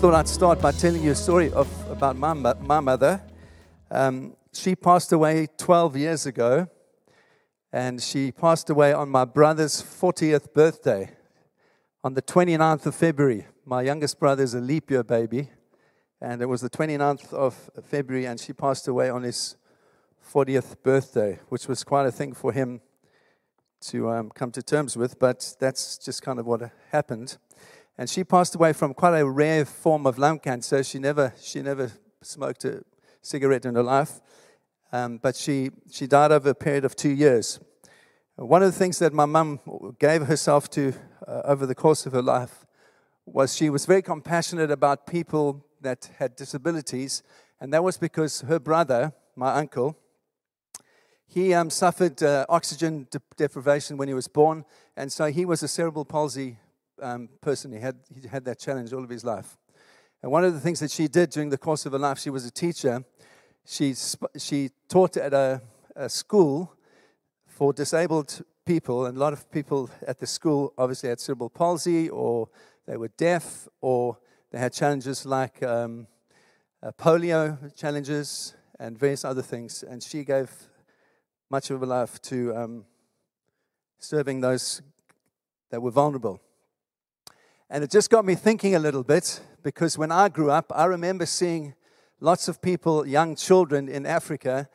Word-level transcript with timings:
thought 0.00 0.14
I'd 0.14 0.28
start 0.28 0.62
by 0.62 0.72
telling 0.72 1.02
you 1.02 1.10
a 1.10 1.14
story 1.14 1.52
of, 1.52 1.68
about 1.90 2.16
my, 2.16 2.32
my 2.32 2.80
mother. 2.80 3.22
Um, 3.90 4.34
she 4.50 4.74
passed 4.74 5.12
away 5.12 5.46
12 5.58 5.94
years 5.94 6.24
ago, 6.24 6.68
and 7.70 8.00
she 8.02 8.32
passed 8.32 8.70
away 8.70 8.94
on 8.94 9.10
my 9.10 9.26
brother's 9.26 9.82
40th 9.82 10.54
birthday 10.54 11.10
on 12.02 12.14
the 12.14 12.22
29th 12.22 12.86
of 12.86 12.94
February. 12.94 13.46
My 13.66 13.82
youngest 13.82 14.18
brother 14.18 14.42
is 14.42 14.54
a 14.54 14.60
leap 14.60 14.90
year 14.90 15.02
baby, 15.02 15.50
and 16.18 16.40
it 16.40 16.46
was 16.46 16.62
the 16.62 16.70
29th 16.70 17.34
of 17.34 17.70
February, 17.84 18.24
and 18.24 18.40
she 18.40 18.54
passed 18.54 18.88
away 18.88 19.10
on 19.10 19.22
his 19.22 19.56
40th 20.32 20.82
birthday, 20.82 21.40
which 21.50 21.68
was 21.68 21.84
quite 21.84 22.06
a 22.06 22.10
thing 22.10 22.32
for 22.32 22.52
him 22.52 22.80
to 23.82 24.08
um, 24.08 24.30
come 24.30 24.50
to 24.52 24.62
terms 24.62 24.96
with, 24.96 25.18
but 25.18 25.56
that's 25.60 25.98
just 25.98 26.22
kind 26.22 26.38
of 26.38 26.46
what 26.46 26.70
happened. 26.90 27.36
And 28.00 28.08
she 28.08 28.24
passed 28.24 28.54
away 28.54 28.72
from 28.72 28.94
quite 28.94 29.18
a 29.18 29.28
rare 29.28 29.66
form 29.66 30.06
of 30.06 30.16
lung 30.16 30.38
cancer. 30.38 30.82
She 30.82 30.98
never, 30.98 31.34
she 31.38 31.60
never 31.60 31.92
smoked 32.22 32.64
a 32.64 32.82
cigarette 33.20 33.66
in 33.66 33.74
her 33.74 33.82
life, 33.82 34.22
um, 34.90 35.18
but 35.18 35.36
she, 35.36 35.70
she 35.90 36.06
died 36.06 36.32
over 36.32 36.48
a 36.48 36.54
period 36.54 36.86
of 36.86 36.96
two 36.96 37.10
years. 37.10 37.60
One 38.36 38.62
of 38.62 38.72
the 38.72 38.78
things 38.78 39.00
that 39.00 39.12
my 39.12 39.26
mum 39.26 39.60
gave 39.98 40.22
herself 40.22 40.70
to 40.70 40.94
uh, 41.28 41.42
over 41.44 41.66
the 41.66 41.74
course 41.74 42.06
of 42.06 42.14
her 42.14 42.22
life 42.22 42.64
was 43.26 43.54
she 43.54 43.68
was 43.68 43.84
very 43.84 44.00
compassionate 44.00 44.70
about 44.70 45.06
people 45.06 45.66
that 45.82 46.08
had 46.18 46.36
disabilities, 46.36 47.22
and 47.60 47.70
that 47.74 47.84
was 47.84 47.98
because 47.98 48.40
her 48.40 48.58
brother, 48.58 49.12
my 49.36 49.52
uncle, 49.52 49.94
he 51.26 51.52
um, 51.52 51.68
suffered 51.68 52.22
uh, 52.22 52.46
oxygen 52.48 53.08
de- 53.10 53.20
deprivation 53.36 53.98
when 53.98 54.08
he 54.08 54.14
was 54.14 54.26
born, 54.26 54.64
and 54.96 55.12
so 55.12 55.26
he 55.26 55.44
was 55.44 55.62
a 55.62 55.68
cerebral 55.68 56.06
palsy 56.06 56.56
um, 57.02 57.28
person. 57.40 57.72
He 57.72 57.78
had, 57.78 57.96
he 58.14 58.28
had 58.28 58.44
that 58.44 58.58
challenge 58.58 58.92
all 58.92 59.04
of 59.04 59.10
his 59.10 59.24
life. 59.24 59.56
And 60.22 60.30
one 60.30 60.44
of 60.44 60.52
the 60.52 60.60
things 60.60 60.80
that 60.80 60.90
she 60.90 61.08
did 61.08 61.30
during 61.30 61.48
the 61.48 61.58
course 61.58 61.86
of 61.86 61.92
her 61.92 61.98
life, 61.98 62.18
she 62.18 62.30
was 62.30 62.44
a 62.44 62.50
teacher. 62.50 63.04
She, 63.66 63.94
she 64.36 64.70
taught 64.88 65.16
at 65.16 65.32
a, 65.32 65.62
a 65.96 66.08
school 66.08 66.74
for 67.46 67.72
disabled 67.72 68.42
people, 68.64 69.06
and 69.06 69.16
a 69.16 69.20
lot 69.20 69.32
of 69.32 69.50
people 69.50 69.90
at 70.06 70.18
the 70.18 70.26
school 70.26 70.72
obviously 70.76 71.08
had 71.08 71.20
cerebral 71.20 71.50
palsy, 71.50 72.08
or 72.08 72.48
they 72.86 72.96
were 72.96 73.08
deaf, 73.16 73.68
or 73.80 74.18
they 74.50 74.58
had 74.58 74.72
challenges 74.72 75.24
like 75.24 75.62
um, 75.62 76.06
uh, 76.82 76.90
polio 76.98 77.74
challenges 77.76 78.54
and 78.78 78.98
various 78.98 79.24
other 79.24 79.42
things. 79.42 79.82
And 79.82 80.02
she 80.02 80.24
gave 80.24 80.50
much 81.50 81.70
of 81.70 81.80
her 81.80 81.86
life 81.86 82.20
to 82.22 82.56
um, 82.56 82.84
serving 83.98 84.40
those 84.40 84.82
that 85.70 85.80
were 85.80 85.90
vulnerable. 85.90 86.40
And 87.72 87.84
it 87.84 87.90
just 87.92 88.10
got 88.10 88.24
me 88.24 88.34
thinking 88.34 88.74
a 88.74 88.80
little 88.80 89.04
bit 89.04 89.40
because 89.62 89.96
when 89.96 90.10
I 90.10 90.28
grew 90.28 90.50
up, 90.50 90.72
I 90.74 90.86
remember 90.86 91.24
seeing 91.24 91.74
lots 92.18 92.48
of 92.48 92.60
people, 92.60 93.06
young 93.06 93.36
children 93.36 93.88
in 93.88 94.06
Africa, 94.06 94.68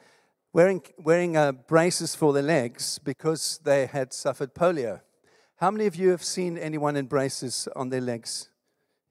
wearing, 0.53 0.81
wearing 0.97 1.35
uh, 1.35 1.51
braces 1.51 2.15
for 2.15 2.31
their 2.31 2.41
legs 2.41 2.97
because 2.99 3.59
they 3.65 3.85
had 3.87 4.13
suffered 4.13 4.55
polio. 4.55 5.01
How 5.57 5.71
many 5.71 5.87
of 5.87 5.97
you 5.97 6.11
have 6.11 6.23
seen 6.23 6.57
anyone 6.57 6.95
in 6.95 7.07
braces 7.07 7.67
on 7.75 7.89
their 7.89 7.99
legs? 7.99 8.47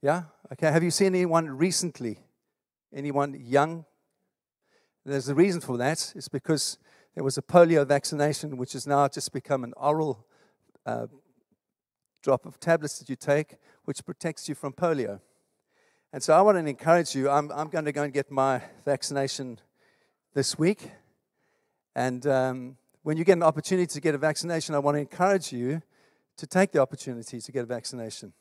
Yeah? 0.00 0.22
Okay. 0.50 0.72
Have 0.72 0.82
you 0.82 0.90
seen 0.90 1.08
anyone 1.08 1.50
recently? 1.50 2.20
Anyone 2.90 3.38
young? 3.38 3.84
There's 5.04 5.28
a 5.28 5.34
reason 5.34 5.60
for 5.60 5.76
that. 5.76 6.10
It's 6.16 6.28
because 6.28 6.78
there 7.14 7.22
was 7.22 7.36
a 7.36 7.42
polio 7.42 7.86
vaccination, 7.86 8.56
which 8.56 8.72
has 8.72 8.86
now 8.86 9.08
just 9.08 9.30
become 9.34 9.62
an 9.62 9.74
oral 9.76 10.26
uh, 10.86 11.06
drop 12.24 12.46
of 12.46 12.58
tablets 12.58 12.98
that 12.98 13.10
you 13.10 13.16
take, 13.16 13.56
which 13.84 14.04
protects 14.04 14.48
you 14.48 14.54
from 14.54 14.72
polio. 14.72 15.20
And 16.12 16.22
so 16.22 16.32
I 16.32 16.40
want 16.42 16.56
to 16.58 16.66
encourage 16.66 17.14
you. 17.14 17.28
I'm, 17.28 17.50
I'm 17.52 17.68
going 17.68 17.84
to 17.84 17.92
go 17.92 18.02
and 18.02 18.12
get 18.12 18.30
my 18.30 18.62
vaccination 18.84 19.58
this 20.32 20.58
week. 20.58 20.90
And 21.96 22.26
um, 22.26 22.76
when 23.02 23.16
you 23.16 23.24
get 23.24 23.34
an 23.34 23.42
opportunity 23.42 23.86
to 23.86 24.00
get 24.00 24.14
a 24.14 24.18
vaccination, 24.18 24.74
I 24.74 24.78
want 24.78 24.96
to 24.96 25.00
encourage 25.00 25.52
you 25.52 25.82
to 26.36 26.46
take 26.46 26.72
the 26.72 26.80
opportunity 26.80 27.40
to 27.40 27.52
get 27.52 27.62
a 27.62 27.66
vaccination, 27.66 28.32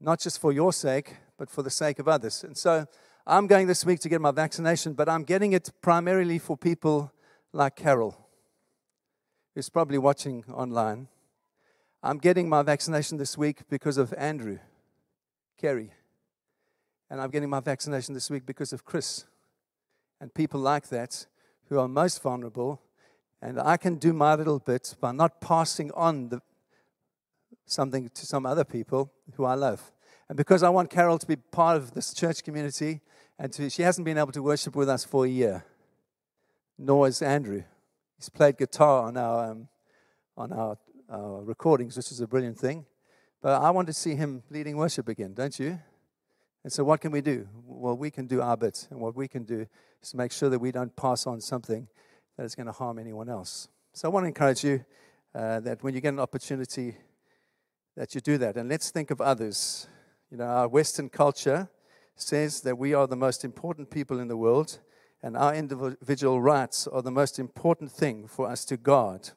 not 0.00 0.20
just 0.20 0.40
for 0.40 0.52
your 0.52 0.72
sake, 0.72 1.16
but 1.36 1.50
for 1.50 1.62
the 1.62 1.70
sake 1.70 1.98
of 1.98 2.08
others. 2.08 2.44
And 2.44 2.56
so 2.56 2.86
I'm 3.26 3.46
going 3.46 3.66
this 3.66 3.84
week 3.84 4.00
to 4.00 4.08
get 4.08 4.20
my 4.20 4.30
vaccination, 4.30 4.94
but 4.94 5.08
I'm 5.08 5.24
getting 5.24 5.52
it 5.52 5.70
primarily 5.80 6.38
for 6.38 6.56
people 6.56 7.12
like 7.52 7.76
Carol, 7.76 8.16
who's 9.54 9.68
probably 9.68 9.98
watching 9.98 10.44
online. 10.52 11.08
I'm 12.02 12.18
getting 12.18 12.48
my 12.48 12.62
vaccination 12.62 13.18
this 13.18 13.36
week 13.36 13.68
because 13.68 13.98
of 13.98 14.14
Andrew, 14.16 14.58
Kerry. 15.60 15.90
And 17.10 17.20
I'm 17.20 17.30
getting 17.30 17.50
my 17.50 17.60
vaccination 17.60 18.14
this 18.14 18.30
week 18.30 18.46
because 18.46 18.72
of 18.72 18.84
Chris 18.84 19.24
and 20.20 20.32
people 20.32 20.58
like 20.58 20.88
that 20.88 21.26
who 21.68 21.78
are 21.78 21.88
most 21.88 22.22
vulnerable. 22.22 22.80
And 23.42 23.60
I 23.60 23.76
can 23.76 23.96
do 23.96 24.12
my 24.12 24.34
little 24.34 24.58
bit 24.58 24.94
by 25.00 25.12
not 25.12 25.40
passing 25.40 25.90
on 25.92 26.30
the, 26.30 26.40
something 27.66 28.08
to 28.08 28.26
some 28.26 28.46
other 28.46 28.64
people 28.64 29.12
who 29.34 29.44
I 29.44 29.54
love. 29.54 29.92
And 30.28 30.36
because 30.36 30.62
I 30.62 30.70
want 30.70 30.88
Carol 30.88 31.18
to 31.18 31.26
be 31.26 31.36
part 31.36 31.76
of 31.76 31.92
this 31.92 32.14
church 32.14 32.42
community, 32.42 33.00
and 33.38 33.52
to, 33.52 33.68
she 33.68 33.82
hasn't 33.82 34.04
been 34.04 34.18
able 34.18 34.32
to 34.32 34.42
worship 34.42 34.76
with 34.76 34.88
us 34.88 35.04
for 35.04 35.26
a 35.26 35.28
year, 35.28 35.64
nor 36.78 37.06
is 37.06 37.20
Andrew. 37.20 37.64
He's 38.16 38.28
played 38.28 38.56
guitar 38.56 39.08
on 39.08 39.16
our, 39.16 39.50
um, 39.50 39.68
on 40.36 40.52
our 40.52 40.78
uh, 41.12 41.42
recordings, 41.42 41.96
which 41.96 42.12
is 42.12 42.20
a 42.20 42.26
brilliant 42.26 42.58
thing. 42.58 42.86
But 43.42 43.62
I 43.62 43.70
want 43.70 43.86
to 43.88 43.94
see 43.94 44.14
him 44.14 44.42
leading 44.50 44.76
worship 44.76 45.08
again, 45.08 45.32
don't 45.32 45.58
you? 45.58 45.78
And 46.62 46.70
so, 46.70 46.84
what 46.84 47.00
can 47.00 47.10
we 47.10 47.22
do? 47.22 47.48
Well, 47.64 47.96
we 47.96 48.10
can 48.10 48.26
do 48.26 48.42
our 48.42 48.56
bit. 48.56 48.86
And 48.90 49.00
what 49.00 49.16
we 49.16 49.28
can 49.28 49.44
do 49.44 49.66
is 50.02 50.14
make 50.14 50.30
sure 50.30 50.50
that 50.50 50.58
we 50.58 50.72
don't 50.72 50.94
pass 50.94 51.26
on 51.26 51.40
something 51.40 51.88
that 52.36 52.44
is 52.44 52.54
going 52.54 52.66
to 52.66 52.72
harm 52.72 52.98
anyone 52.98 53.30
else. 53.30 53.68
So, 53.94 54.08
I 54.08 54.12
want 54.12 54.24
to 54.24 54.28
encourage 54.28 54.62
you 54.62 54.84
uh, 55.34 55.60
that 55.60 55.82
when 55.82 55.94
you 55.94 56.02
get 56.02 56.10
an 56.10 56.20
opportunity, 56.20 56.96
that 57.96 58.14
you 58.14 58.20
do 58.20 58.36
that. 58.38 58.56
And 58.56 58.68
let's 58.68 58.90
think 58.90 59.10
of 59.10 59.22
others. 59.22 59.86
You 60.30 60.36
know, 60.36 60.44
our 60.44 60.68
Western 60.68 61.08
culture 61.08 61.70
says 62.16 62.60
that 62.60 62.76
we 62.76 62.92
are 62.92 63.06
the 63.06 63.16
most 63.16 63.42
important 63.42 63.90
people 63.90 64.20
in 64.20 64.28
the 64.28 64.36
world, 64.36 64.80
and 65.22 65.34
our 65.34 65.54
individual 65.54 66.42
rights 66.42 66.86
are 66.86 67.00
the 67.00 67.10
most 67.10 67.38
important 67.38 67.90
thing 67.90 68.26
for 68.26 68.48
us 68.48 68.66
to 68.66 68.76
guard. 68.76 69.30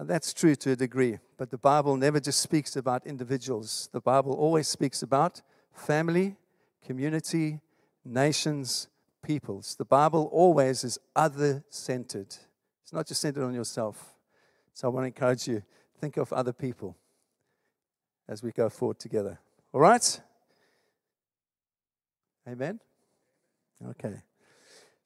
And 0.00 0.08
that's 0.08 0.32
true 0.32 0.54
to 0.54 0.70
a 0.70 0.76
degree, 0.76 1.18
but 1.36 1.50
the 1.50 1.58
Bible 1.58 1.94
never 1.94 2.20
just 2.20 2.40
speaks 2.40 2.74
about 2.74 3.06
individuals. 3.06 3.90
The 3.92 4.00
Bible 4.00 4.32
always 4.32 4.66
speaks 4.66 5.02
about 5.02 5.42
family, 5.74 6.36
community, 6.82 7.60
nations, 8.02 8.88
peoples. 9.22 9.76
The 9.76 9.84
Bible 9.84 10.30
always 10.32 10.84
is 10.84 10.98
other 11.14 11.62
centered. 11.68 12.34
It's 12.82 12.94
not 12.94 13.06
just 13.06 13.20
centered 13.20 13.44
on 13.44 13.52
yourself. 13.52 14.14
So 14.72 14.88
I 14.88 14.90
want 14.90 15.04
to 15.04 15.08
encourage 15.08 15.46
you 15.46 15.62
think 16.00 16.16
of 16.16 16.32
other 16.32 16.54
people 16.54 16.96
as 18.26 18.42
we 18.42 18.52
go 18.52 18.70
forward 18.70 18.98
together. 18.98 19.38
All 19.70 19.82
right? 19.82 20.18
Amen. 22.48 22.80
Okay. 23.86 24.22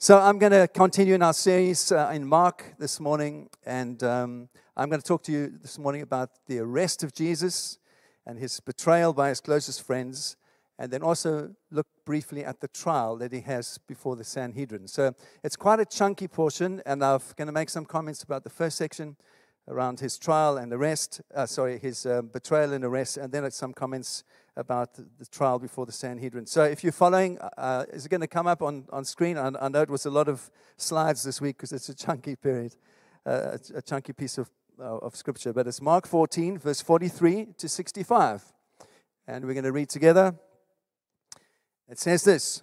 So 0.04 0.19
I'm 0.19 0.38
going 0.38 0.53
to 0.53 0.69
continue 0.69 1.15
in 1.15 1.22
our 1.22 1.32
series 1.32 1.91
uh, 1.91 2.10
in 2.12 2.26
Mark 2.26 2.75
this 2.78 3.00
morning, 3.00 3.48
and 3.65 4.03
um, 4.03 4.50
I'm 4.76 4.91
going 4.91 5.00
to 5.00 5.09
talk 5.09 5.22
to 5.22 5.32
you 5.32 5.54
this 5.62 5.78
morning 5.78 6.03
about 6.03 6.28
the 6.47 6.59
arrest 6.59 7.03
of 7.03 7.15
Jesus 7.15 7.78
and 8.26 8.38
his 8.38 8.60
betrayal 8.60 9.15
by 9.15 9.31
his 9.31 9.41
closest 9.41 9.81
friends, 9.81 10.37
and 10.78 10.92
then 10.92 11.03
also 11.03 11.54
look 11.70 11.87
briefly 12.04 12.44
at 12.44 12.60
the 12.60 12.69
trial 12.69 13.16
that 13.16 13.32
he 13.32 13.41
has 13.41 13.78
before 13.78 14.15
the 14.15 14.25
Sanhedrin. 14.25 14.88
So 14.88 15.15
it's 15.42 15.56
quite 15.56 15.81
a 15.81 15.87
chunky 15.87 16.28
portion, 16.28 16.83
and 16.84 17.03
I'm 17.03 17.21
going 17.36 17.47
to 17.47 17.53
make 17.53 17.71
some 17.71 17.86
comments 17.86 18.22
about 18.22 18.45
the 18.45 18.50
first 18.50 18.77
section 18.77 19.16
around 19.69 20.01
his 20.01 20.19
trial 20.19 20.59
and 20.59 20.72
arrest, 20.72 21.21
uh, 21.34 21.47
sorry, 21.47 21.78
his 21.78 22.07
uh, 22.07 22.22
betrayal 22.22 22.72
and 22.72 22.84
arrest, 22.84 23.16
and 23.16 23.33
then 23.33 23.51
some 23.51 23.72
comments 23.72 24.25
about 24.57 24.95
the 24.95 25.27
trial 25.27 25.59
before 25.59 25.87
the 25.87 25.93
Sanhedrin. 25.93 26.47
So 26.47 26.65
if 26.65 26.84
you're 26.84 26.93
following, 26.93 27.39
uh, 27.57 27.84
is 27.93 28.07
it 28.07 28.09
going 28.09 28.21
to 28.21 28.27
come 28.27 28.47
up 28.47 28.63
on, 28.63 28.84
on 28.91 29.05
screen? 29.05 29.37
I, 29.37 29.51
I 29.61 29.69
know 29.69 29.83
it 29.83 29.91
was 29.91 30.07
a 30.07 30.11
lot 30.11 30.28
of 30.28 30.51
slides 30.77 31.25
this 31.25 31.41
week 31.41 31.57
because 31.57 31.72
it's 31.72 31.89
a 31.89 31.95
chunky 31.95 32.37
period, 32.37 32.77
uh, 33.27 33.57
a, 33.75 33.78
a, 33.78 33.83
chunky 33.83 34.13
piece 34.13 34.39
of, 34.39 34.51
uh, 34.78 34.99
of 34.99 35.16
scripture. 35.16 35.53
But 35.53 35.67
it's 35.67 35.81
Mark 35.81 36.07
14, 36.07 36.59
verse 36.59 36.81
43 36.81 37.49
to 37.59 37.69
65. 37.69 38.45
And 39.27 39.45
we're 39.45 39.55
going 39.55 39.65
to 39.65 39.72
read 39.72 39.89
together. 39.89 40.34
It 41.89 41.99
says 41.99 42.22
this. 42.25 42.63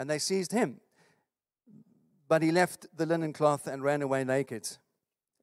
And 0.00 0.08
they 0.08 0.18
seized 0.18 0.52
him. 0.52 0.80
But 2.26 2.40
he 2.40 2.50
left 2.50 2.86
the 2.96 3.04
linen 3.04 3.34
cloth 3.34 3.66
and 3.66 3.82
ran 3.82 4.00
away 4.00 4.24
naked. 4.24 4.66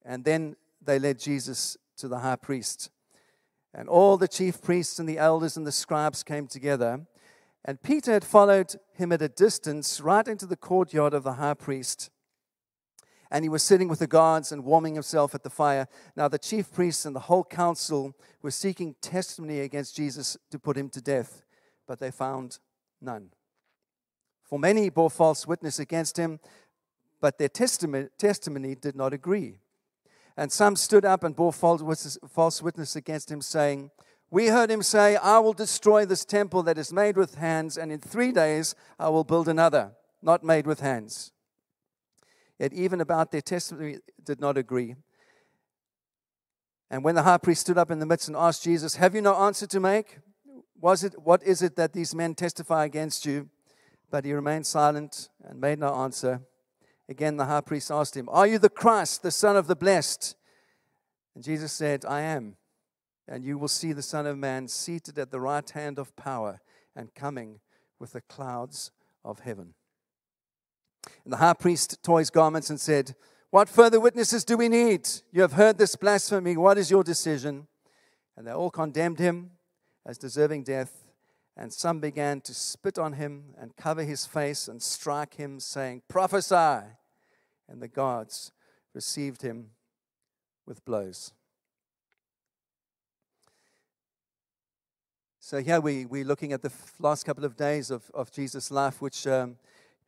And 0.04 0.26
then 0.26 0.56
they 0.84 0.98
led 0.98 1.20
Jesus 1.20 1.78
to 1.98 2.08
the 2.08 2.18
high 2.18 2.38
priest. 2.38 2.90
And 3.72 3.88
all 3.88 4.18
the 4.18 4.28
chief 4.28 4.60
priests 4.60 4.98
and 4.98 5.08
the 5.08 5.20
elders 5.20 5.58
and 5.58 5.68
the 5.68 5.72
scribes 5.72 6.24
came 6.24 6.48
together. 6.48 7.06
And 7.64 7.84
Peter 7.84 8.12
had 8.12 8.26
followed 8.26 8.74
him 8.96 9.12
at 9.12 9.22
a 9.22 9.30
distance 9.30 10.02
right 10.02 10.28
into 10.28 10.48
the 10.48 10.58
courtyard 10.58 11.14
of 11.14 11.22
the 11.22 11.34
high 11.34 11.54
priest. 11.54 12.10
And 13.30 13.46
he 13.46 13.50
was 13.50 13.62
sitting 13.62 13.90
with 13.90 14.00
the 14.00 14.08
guards 14.08 14.52
and 14.52 14.64
warming 14.64 14.96
himself 14.96 15.36
at 15.36 15.44
the 15.44 15.52
fire. 15.52 15.88
Now, 16.16 16.30
the 16.30 16.40
chief 16.40 16.74
priests 16.74 17.06
and 17.06 17.16
the 17.16 17.20
whole 17.20 17.44
council 17.44 18.16
were 18.42 18.50
seeking 18.50 18.96
testimony 19.04 19.60
against 19.60 19.96
Jesus 19.96 20.36
to 20.50 20.58
put 20.58 20.78
him 20.78 20.90
to 20.90 21.02
death, 21.02 21.44
but 21.88 22.00
they 22.00 22.10
found 22.10 22.58
none. 23.00 23.30
For 24.48 24.58
many 24.58 24.90
bore 24.90 25.10
false 25.10 25.46
witness 25.46 25.80
against 25.80 26.18
him, 26.18 26.40
but 27.20 27.38
their 27.38 27.50
testimony, 27.50 28.76
did 28.76 28.96
not 28.96 29.14
agree. 29.14 29.60
And 30.36 30.52
some 30.52 30.76
stood 30.76 31.04
up 31.04 31.24
and 31.24 31.36
bore 31.36 31.52
false 31.52 31.82
witness, 31.82 32.18
false 32.30 32.62
witness 32.62 32.96
against 32.96 33.32
him, 33.32 33.42
saying, 33.42 33.92
we 34.30 34.48
heard 34.48 34.70
him 34.70 34.84
say, 34.84 35.16
I 35.16 35.40
will 35.40 35.54
destroy 35.54 36.06
this 36.06 36.26
temple 36.26 36.64
that 36.64 36.78
is 36.78 36.92
made 36.92 37.16
with 37.16 37.36
hands, 37.36 37.78
and 37.78 37.92
in 37.92 38.00
three 38.00 38.32
days 38.32 38.76
I 39.00 39.10
will 39.10 39.24
build 39.24 39.48
another, 39.48 39.92
not 40.22 40.44
made 40.44 40.68
with 40.68 40.82
hands. 40.82 41.32
Yet 42.60 42.74
even 42.74 43.00
about 43.00 43.32
their 43.32 43.42
testimony 43.42 44.00
did 44.24 44.42
not 44.42 44.58
agree. 44.58 44.96
And 46.90 47.04
when 47.04 47.16
the 47.16 47.24
high 47.24 47.38
priest 47.38 47.62
stood 47.62 47.78
up 47.78 47.92
in 47.92 48.00
the 48.00 48.06
midst 48.06 48.28
and 48.28 48.36
asked 48.36 48.64
Jesus, 48.64 48.96
Have 48.96 49.16
you 49.16 49.22
no 49.22 49.36
answer 49.36 49.68
to 49.68 49.80
make? 49.80 50.20
Was 50.80 51.04
it, 51.04 51.14
what 51.22 51.42
is 51.44 51.62
it 51.62 51.76
that 51.76 51.94
these 51.94 52.14
men 52.14 52.36
testify 52.36 52.86
against 52.86 53.26
you? 53.26 53.50
But 54.10 54.26
he 54.26 54.34
remained 54.34 54.66
silent 54.66 55.30
and 55.44 55.60
made 55.60 55.80
no 55.80 55.94
answer. 55.94 56.42
Again, 57.10 57.38
the 57.38 57.46
high 57.46 57.62
priest 57.62 57.92
asked 57.92 58.16
him, 58.16 58.30
Are 58.30 58.48
you 58.48 58.60
the 58.60 58.70
Christ, 58.70 59.24
the 59.24 59.32
Son 59.32 59.56
of 59.56 59.68
the 59.68 59.76
Blessed? 59.76 60.36
And 61.36 61.44
Jesus 61.44 61.72
said, 61.72 62.06
I 62.06 62.22
am 62.22 62.58
and 63.28 63.44
you 63.44 63.58
will 63.58 63.68
see 63.68 63.94
the 63.94 64.02
Son 64.02 64.26
of 64.26 64.38
Man 64.38 64.68
seated 64.68 65.18
at 65.20 65.32
the 65.32 65.40
right 65.40 65.70
hand 65.70 66.00
of 66.00 66.16
power 66.16 66.60
and 66.96 67.14
coming 67.14 67.60
with 68.00 68.14
the 68.14 68.22
clouds 68.22 68.92
of 69.26 69.40
heaven. 69.40 69.74
And 71.24 71.34
the 71.34 71.38
high 71.38 71.54
priest 71.54 72.02
tore 72.04 72.20
his 72.20 72.30
garments 72.30 72.70
and 72.70 72.80
said, 72.80 73.16
What 73.50 73.70
further 73.70 74.00
witnesses 74.00 74.46
do 74.46 74.56
we 74.58 74.70
need? 74.70 75.10
You 75.32 75.42
have 75.42 75.54
heard 75.54 75.78
this 75.78 75.96
blasphemy. 75.96 76.56
What 76.56 76.78
is 76.78 76.90
your 76.90 77.04
decision? 77.04 77.68
And 78.38 78.48
they 78.48 78.52
all 78.52 78.72
condemned 78.72 79.20
him 79.20 79.52
as 80.06 80.18
deserving 80.18 80.64
death. 80.64 81.07
And 81.60 81.74
some 81.74 82.00
began 82.00 82.42
to 82.42 82.54
spit 82.54 83.00
on 83.00 83.14
him 83.14 83.56
and 83.60 83.76
cover 83.76 84.04
his 84.04 84.28
face 84.28 84.68
and 84.68 84.80
strike 84.80 85.34
him, 85.34 85.60
saying, 85.60 86.04
Prophesy. 86.08 86.86
And 87.68 87.82
the 87.82 87.88
guards 87.88 88.52
received 88.94 89.42
him 89.42 89.72
with 90.68 90.86
blows. 90.86 91.34
So 95.40 95.62
here 95.62 95.82
we, 95.82 96.06
we're 96.06 96.26
looking 96.26 96.54
at 96.54 96.62
the 96.62 96.72
last 97.00 97.26
couple 97.26 97.44
of 97.44 97.56
days 97.56 97.90
of, 97.90 98.12
of 98.14 98.32
Jesus' 98.32 98.70
life, 98.70 99.02
which 99.02 99.26
um, 99.26 99.56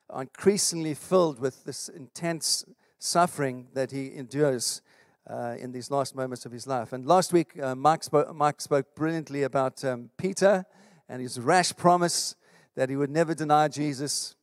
are 0.10 0.22
increasingly 0.22 0.94
filled 0.94 1.40
with 1.40 1.64
this 1.64 1.90
intense 1.90 2.64
suffering 3.00 3.70
that 3.74 3.90
he 3.90 4.14
endures 4.16 4.82
uh, 5.28 5.56
in 5.58 5.72
these 5.72 5.90
last 5.90 6.16
moments 6.16 6.46
of 6.46 6.52
his 6.52 6.68
life. 6.68 6.94
And 6.94 7.08
last 7.08 7.34
week, 7.34 7.58
uh, 7.60 7.74
Mike, 7.74 8.04
spoke, 8.04 8.36
Mike 8.36 8.62
spoke 8.62 8.94
brilliantly 8.96 9.44
about 9.44 9.84
um, 9.84 10.12
Peter 10.18 10.66
and 11.10 11.22
his 11.22 11.40
rash 11.40 11.76
promise 11.76 12.36
that 12.76 12.90
he 12.90 12.96
would 12.96 13.10
never 13.10 13.34
deny 13.34 13.68
Jesus. 13.68 14.36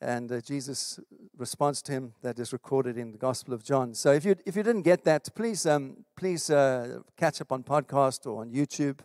And 0.00 0.30
uh, 0.30 0.40
Jesus' 0.40 1.00
response 1.36 1.82
to 1.82 1.92
him 1.92 2.14
that 2.22 2.38
is 2.38 2.52
recorded 2.52 2.96
in 2.96 3.12
the 3.12 3.18
Gospel 3.18 3.54
of 3.54 3.64
John. 3.64 3.94
So 3.94 4.12
if 4.12 4.24
you, 4.24 4.36
if 4.46 4.54
you 4.54 4.62
didn't 4.62 4.82
get 4.82 5.04
that, 5.04 5.28
please, 5.34 5.66
um, 5.66 6.04
please 6.16 6.50
uh, 6.50 7.00
catch 7.16 7.40
up 7.40 7.52
on 7.52 7.62
podcast 7.62 8.26
or 8.26 8.42
on 8.42 8.50
YouTube 8.50 9.00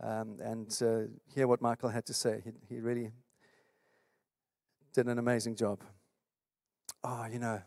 um, 0.00 0.38
and 0.42 0.82
uh, 0.82 1.10
hear 1.34 1.46
what 1.46 1.60
Michael 1.60 1.90
had 1.90 2.04
to 2.06 2.14
say. 2.14 2.42
He, 2.44 2.74
he 2.74 2.80
really 2.80 3.10
did 4.92 5.06
an 5.06 5.18
amazing 5.18 5.54
job. 5.54 5.80
Oh, 7.04 7.26
you 7.30 7.38
know, 7.38 7.60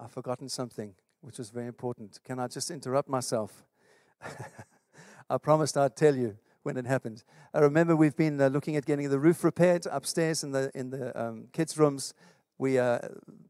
I've 0.00 0.12
forgotten 0.12 0.48
something 0.48 0.94
which 1.20 1.38
was 1.38 1.50
very 1.50 1.66
important. 1.66 2.18
Can 2.22 2.38
I 2.38 2.48
just 2.48 2.70
interrupt 2.70 3.08
myself? 3.08 3.64
I 5.30 5.38
promised 5.38 5.76
I'd 5.76 5.96
tell 5.96 6.14
you 6.14 6.36
when 6.66 6.76
it 6.76 6.86
happened. 6.86 7.22
I 7.54 7.60
remember 7.60 7.96
we've 7.96 8.16
been 8.16 8.38
uh, 8.40 8.48
looking 8.48 8.76
at 8.76 8.84
getting 8.84 9.08
the 9.08 9.18
roof 9.18 9.42
repaired 9.42 9.86
upstairs 9.90 10.44
in 10.44 10.52
the 10.52 10.70
in 10.74 10.90
the 10.90 11.18
um, 11.18 11.48
kids' 11.52 11.78
rooms. 11.78 12.12
We 12.58 12.78
uh, 12.78 12.98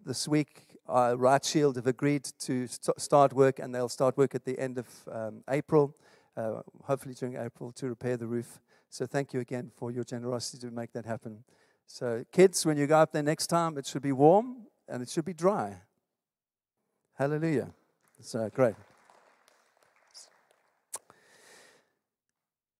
this 0.05 0.29
week, 0.29 0.79
uh, 0.89 1.15
Right 1.19 1.45
Shield 1.45 1.75
have 1.77 1.89
agreed 1.89 2.25
to 2.41 2.69
st- 2.69 3.01
start 3.01 3.33
work, 3.33 3.59
and 3.59 3.75
they'll 3.75 3.89
start 3.89 4.17
work 4.17 4.35
at 4.35 4.45
the 4.45 4.57
end 4.59 4.79
of 4.79 4.87
um, 5.11 5.43
April 5.51 5.97
uh, 6.37 6.61
hopefully 6.85 7.15
during 7.15 7.37
April, 7.37 7.73
to 7.73 7.89
repair 7.89 8.17
the 8.17 8.27
roof. 8.27 8.61
So 8.89 9.07
thank 9.07 9.33
you 9.33 9.41
again 9.41 9.71
for 9.75 9.91
your 9.91 10.05
generosity 10.05 10.59
to 10.67 10.71
make 10.71 10.93
that 10.93 11.07
happen. 11.07 11.45
So, 11.87 12.25
kids, 12.33 12.67
when 12.67 12.77
you 12.77 12.87
go 12.87 12.99
up 12.99 13.13
there 13.13 13.23
next 13.23 13.47
time, 13.47 13.79
it 13.79 13.87
should 13.87 14.03
be 14.03 14.13
warm 14.13 14.67
and 14.89 15.03
it 15.03 15.09
should 15.09 15.25
be 15.25 15.35
dry. 15.35 15.77
Hallelujah. 17.15 17.71
So 18.21 18.51
great. 18.53 18.75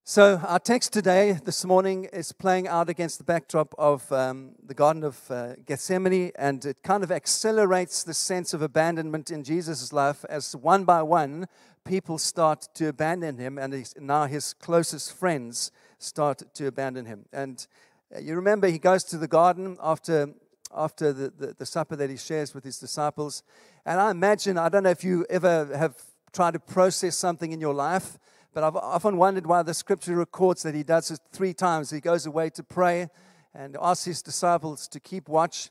So, 0.09 0.37
our 0.47 0.59
text 0.59 0.93
today, 0.93 1.33
this 1.43 1.65
morning, 1.65 2.05
is 2.05 2.31
playing 2.31 2.65
out 2.65 2.87
against 2.87 3.17
the 3.17 3.25
backdrop 3.25 3.75
of 3.77 4.09
um, 4.09 4.51
the 4.65 4.73
Garden 4.73 5.03
of 5.03 5.19
uh, 5.29 5.55
Gethsemane, 5.65 6.31
and 6.39 6.63
it 6.63 6.81
kind 6.81 7.03
of 7.03 7.11
accelerates 7.11 8.05
the 8.05 8.13
sense 8.13 8.53
of 8.53 8.61
abandonment 8.61 9.31
in 9.31 9.43
Jesus' 9.43 9.91
life 9.91 10.23
as 10.29 10.55
one 10.55 10.85
by 10.85 11.01
one 11.01 11.49
people 11.83 12.17
start 12.17 12.69
to 12.75 12.87
abandon 12.87 13.37
him, 13.37 13.57
and 13.57 13.93
now 13.99 14.27
his 14.27 14.53
closest 14.53 15.11
friends 15.11 15.71
start 15.99 16.41
to 16.53 16.67
abandon 16.67 17.05
him. 17.05 17.25
And 17.33 17.67
uh, 18.15 18.19
you 18.19 18.35
remember 18.35 18.69
he 18.69 18.79
goes 18.79 19.03
to 19.03 19.17
the 19.17 19.27
garden 19.27 19.75
after, 19.83 20.29
after 20.73 21.11
the, 21.11 21.33
the, 21.37 21.47
the 21.47 21.65
supper 21.65 21.97
that 21.97 22.09
he 22.09 22.15
shares 22.15 22.53
with 22.53 22.63
his 22.63 22.79
disciples. 22.79 23.43
And 23.85 23.99
I 23.99 24.11
imagine, 24.11 24.57
I 24.57 24.69
don't 24.69 24.83
know 24.83 24.89
if 24.89 25.03
you 25.03 25.25
ever 25.29 25.65
have 25.75 26.01
tried 26.31 26.51
to 26.51 26.59
process 26.59 27.17
something 27.17 27.51
in 27.51 27.59
your 27.59 27.73
life, 27.73 28.17
but 28.57 28.63
I've 28.63 28.75
often 28.75 29.17
wondered 29.17 29.45
why 29.45 29.61
the 29.61 29.75
scripture 29.75 30.15
records 30.15 30.63
that 30.63 30.73
he 30.73 30.81
does 30.81 31.11
it 31.11 31.19
three 31.31 31.53
times. 31.53 31.91
He 31.91 31.99
goes 31.99 32.25
away 32.25 32.49
to 32.49 32.63
pray 32.63 33.07
and 33.53 33.77
asks 33.79 34.05
his 34.05 34.23
disciples 34.23 34.87
to 34.87 34.99
keep 34.99 35.29
watch. 35.29 35.69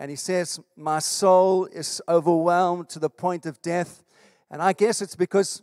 And 0.00 0.10
he 0.10 0.16
says, 0.16 0.58
My 0.76 0.98
soul 0.98 1.66
is 1.66 2.02
overwhelmed 2.08 2.88
to 2.88 2.98
the 2.98 3.08
point 3.08 3.46
of 3.46 3.62
death. 3.62 4.02
And 4.50 4.60
I 4.60 4.72
guess 4.72 5.00
it's 5.00 5.14
because 5.14 5.62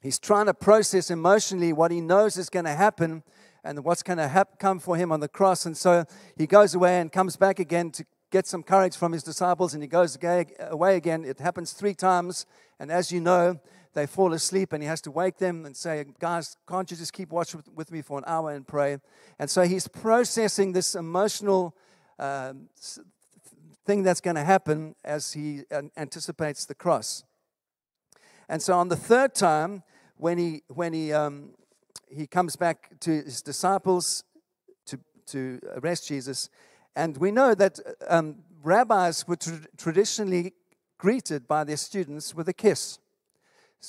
he's 0.00 0.20
trying 0.20 0.46
to 0.46 0.54
process 0.54 1.10
emotionally 1.10 1.72
what 1.72 1.90
he 1.90 2.00
knows 2.00 2.36
is 2.36 2.50
going 2.50 2.66
to 2.66 2.76
happen 2.76 3.24
and 3.64 3.82
what's 3.82 4.04
going 4.04 4.18
to 4.18 4.28
hap- 4.28 4.60
come 4.60 4.78
for 4.78 4.96
him 4.96 5.10
on 5.10 5.18
the 5.18 5.26
cross. 5.26 5.66
And 5.66 5.76
so 5.76 6.04
he 6.36 6.46
goes 6.46 6.72
away 6.72 7.00
and 7.00 7.10
comes 7.10 7.36
back 7.36 7.58
again 7.58 7.90
to 7.90 8.06
get 8.30 8.46
some 8.46 8.62
courage 8.62 8.96
from 8.96 9.10
his 9.10 9.24
disciples, 9.24 9.74
and 9.74 9.82
he 9.82 9.88
goes 9.88 10.16
away 10.60 10.96
again. 10.96 11.24
It 11.24 11.40
happens 11.40 11.72
three 11.72 11.94
times. 11.94 12.46
And 12.78 12.92
as 12.92 13.10
you 13.10 13.20
know, 13.20 13.58
they 13.94 14.06
fall 14.06 14.32
asleep, 14.32 14.72
and 14.72 14.82
he 14.82 14.88
has 14.88 15.00
to 15.02 15.10
wake 15.10 15.38
them 15.38 15.66
and 15.66 15.76
say, 15.76 16.04
Guys, 16.18 16.56
can't 16.68 16.90
you 16.90 16.96
just 16.96 17.12
keep 17.12 17.30
watch 17.30 17.54
with, 17.74 17.90
me 17.90 18.02
for 18.02 18.18
an 18.18 18.24
hour 18.26 18.52
and 18.52 18.66
pray? 18.66 18.98
And 19.38 19.50
so 19.50 19.62
he's 19.62 19.88
processing 19.88 20.72
this 20.72 20.94
emotional. 20.94 21.76
Uh, 22.18 22.52
thing 23.86 24.02
that's 24.04 24.20
going 24.20 24.36
to 24.36 24.44
happen 24.44 24.94
as 25.04 25.32
he 25.32 25.62
anticipates 25.96 26.66
the 26.66 26.74
cross. 26.74 27.24
And 28.48 28.62
so 28.62 28.74
on 28.74 28.88
the 28.88 28.96
third 28.96 29.34
time, 29.34 29.82
when 30.16 30.38
he, 30.38 30.62
when 30.68 30.92
he, 30.92 31.12
um, 31.12 31.54
he 32.08 32.26
comes 32.26 32.56
back 32.56 32.90
to 33.00 33.10
his 33.10 33.42
disciples 33.42 34.22
to, 34.86 35.00
to 35.26 35.60
arrest 35.76 36.08
Jesus, 36.08 36.50
and 36.94 37.16
we 37.16 37.30
know 37.30 37.54
that 37.54 37.80
um, 38.08 38.36
rabbis 38.62 39.26
were 39.26 39.36
tra- 39.36 39.66
traditionally 39.76 40.52
greeted 40.98 41.48
by 41.48 41.64
their 41.64 41.76
students 41.76 42.34
with 42.34 42.48
a 42.48 42.52
kiss. 42.52 42.98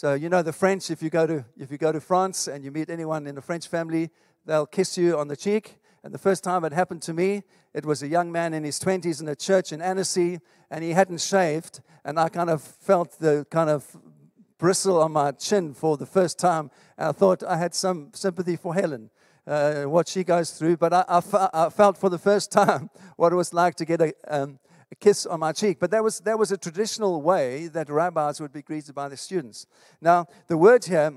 So 0.01 0.15
you 0.15 0.29
know 0.29 0.41
the 0.41 0.51
French. 0.51 0.89
If 0.89 1.03
you 1.03 1.11
go 1.11 1.27
to 1.27 1.45
if 1.59 1.69
you 1.69 1.77
go 1.77 1.91
to 1.91 2.01
France 2.01 2.47
and 2.47 2.65
you 2.65 2.71
meet 2.71 2.89
anyone 2.89 3.27
in 3.27 3.37
a 3.37 3.41
French 3.41 3.67
family, 3.67 4.09
they'll 4.47 4.65
kiss 4.65 4.97
you 4.97 5.15
on 5.15 5.27
the 5.27 5.35
cheek, 5.35 5.75
And 6.03 6.11
the 6.11 6.17
first 6.17 6.43
time 6.43 6.65
it 6.65 6.73
happened 6.73 7.03
to 7.03 7.13
me, 7.13 7.43
it 7.71 7.85
was 7.85 8.01
a 8.01 8.07
young 8.07 8.31
man 8.31 8.55
in 8.55 8.63
his 8.63 8.79
20s 8.79 9.21
in 9.21 9.27
a 9.27 9.35
church 9.35 9.71
in 9.71 9.79
Annecy, 9.79 10.39
and 10.71 10.83
he 10.83 10.93
hadn't 10.93 11.21
shaved. 11.21 11.81
And 12.03 12.19
I 12.19 12.29
kind 12.29 12.49
of 12.49 12.63
felt 12.63 13.19
the 13.19 13.45
kind 13.51 13.69
of 13.69 13.95
bristle 14.57 14.99
on 15.03 15.11
my 15.11 15.33
chin 15.33 15.75
for 15.75 15.97
the 15.97 16.07
first 16.07 16.39
time. 16.39 16.71
And 16.97 17.09
I 17.09 17.11
thought 17.11 17.43
I 17.43 17.57
had 17.57 17.75
some 17.75 18.09
sympathy 18.15 18.55
for 18.55 18.73
Helen, 18.73 19.11
uh, 19.45 19.83
what 19.83 20.07
she 20.07 20.23
goes 20.23 20.49
through. 20.49 20.77
But 20.77 20.93
I, 20.93 21.21
I, 21.53 21.69
felt 21.69 21.95
for 21.95 22.09
the 22.09 22.17
first 22.17 22.51
time 22.61 22.89
what 23.17 23.31
it 23.33 23.35
was 23.35 23.53
like 23.53 23.75
to 23.75 23.85
get 23.85 24.01
a, 24.01 24.15
um, 24.27 24.57
a 24.91 24.95
kiss 24.95 25.25
on 25.25 25.39
my 25.39 25.51
cheek. 25.51 25.79
But 25.79 25.91
that 25.91 26.03
was, 26.03 26.19
that 26.21 26.37
was 26.37 26.51
a 26.51 26.57
traditional 26.57 27.21
way 27.21 27.67
that 27.67 27.89
rabbis 27.89 28.41
would 28.41 28.51
be 28.51 28.61
greeted 28.61 28.93
by 28.93 29.09
the 29.09 29.17
students. 29.17 29.65
Now, 30.01 30.27
the 30.47 30.57
word 30.57 30.85
here, 30.85 31.13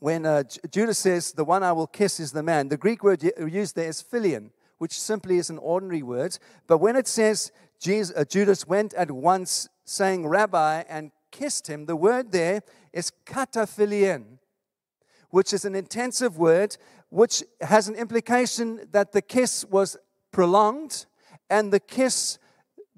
when 0.00 0.24
uh, 0.24 0.44
Judas 0.70 0.98
says, 0.98 1.32
The 1.32 1.44
one 1.44 1.62
I 1.62 1.72
will 1.72 1.86
kiss 1.86 2.18
is 2.20 2.32
the 2.32 2.42
man, 2.42 2.68
the 2.68 2.76
Greek 2.76 3.02
word 3.02 3.22
used 3.22 3.76
there 3.76 3.88
is 3.88 4.02
philion, 4.02 4.50
which 4.78 4.98
simply 4.98 5.36
is 5.36 5.50
an 5.50 5.58
ordinary 5.58 6.02
word. 6.02 6.38
But 6.66 6.78
when 6.78 6.96
it 6.96 7.08
says 7.08 7.52
Jesus, 7.80 8.16
uh, 8.16 8.24
Judas 8.24 8.66
went 8.66 8.94
at 8.94 9.10
once 9.10 9.68
saying, 9.84 10.26
Rabbi, 10.26 10.84
and 10.88 11.10
kissed 11.30 11.66
him, 11.66 11.86
the 11.86 11.96
word 11.96 12.32
there 12.32 12.62
is 12.92 13.12
kataphilion, 13.26 14.38
which 15.30 15.52
is 15.52 15.64
an 15.64 15.74
intensive 15.74 16.38
word 16.38 16.76
which 17.10 17.42
has 17.60 17.88
an 17.88 17.94
implication 17.94 18.86
that 18.92 19.12
the 19.12 19.22
kiss 19.22 19.64
was 19.64 19.96
prolonged 20.30 21.06
and 21.48 21.72
the 21.72 21.80
kiss 21.80 22.38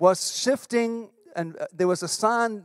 was 0.01 0.37
shifting, 0.37 1.11
and 1.37 1.57
uh, 1.59 1.67
there 1.73 1.87
was 1.87 2.03
a 2.03 2.09
sign 2.09 2.65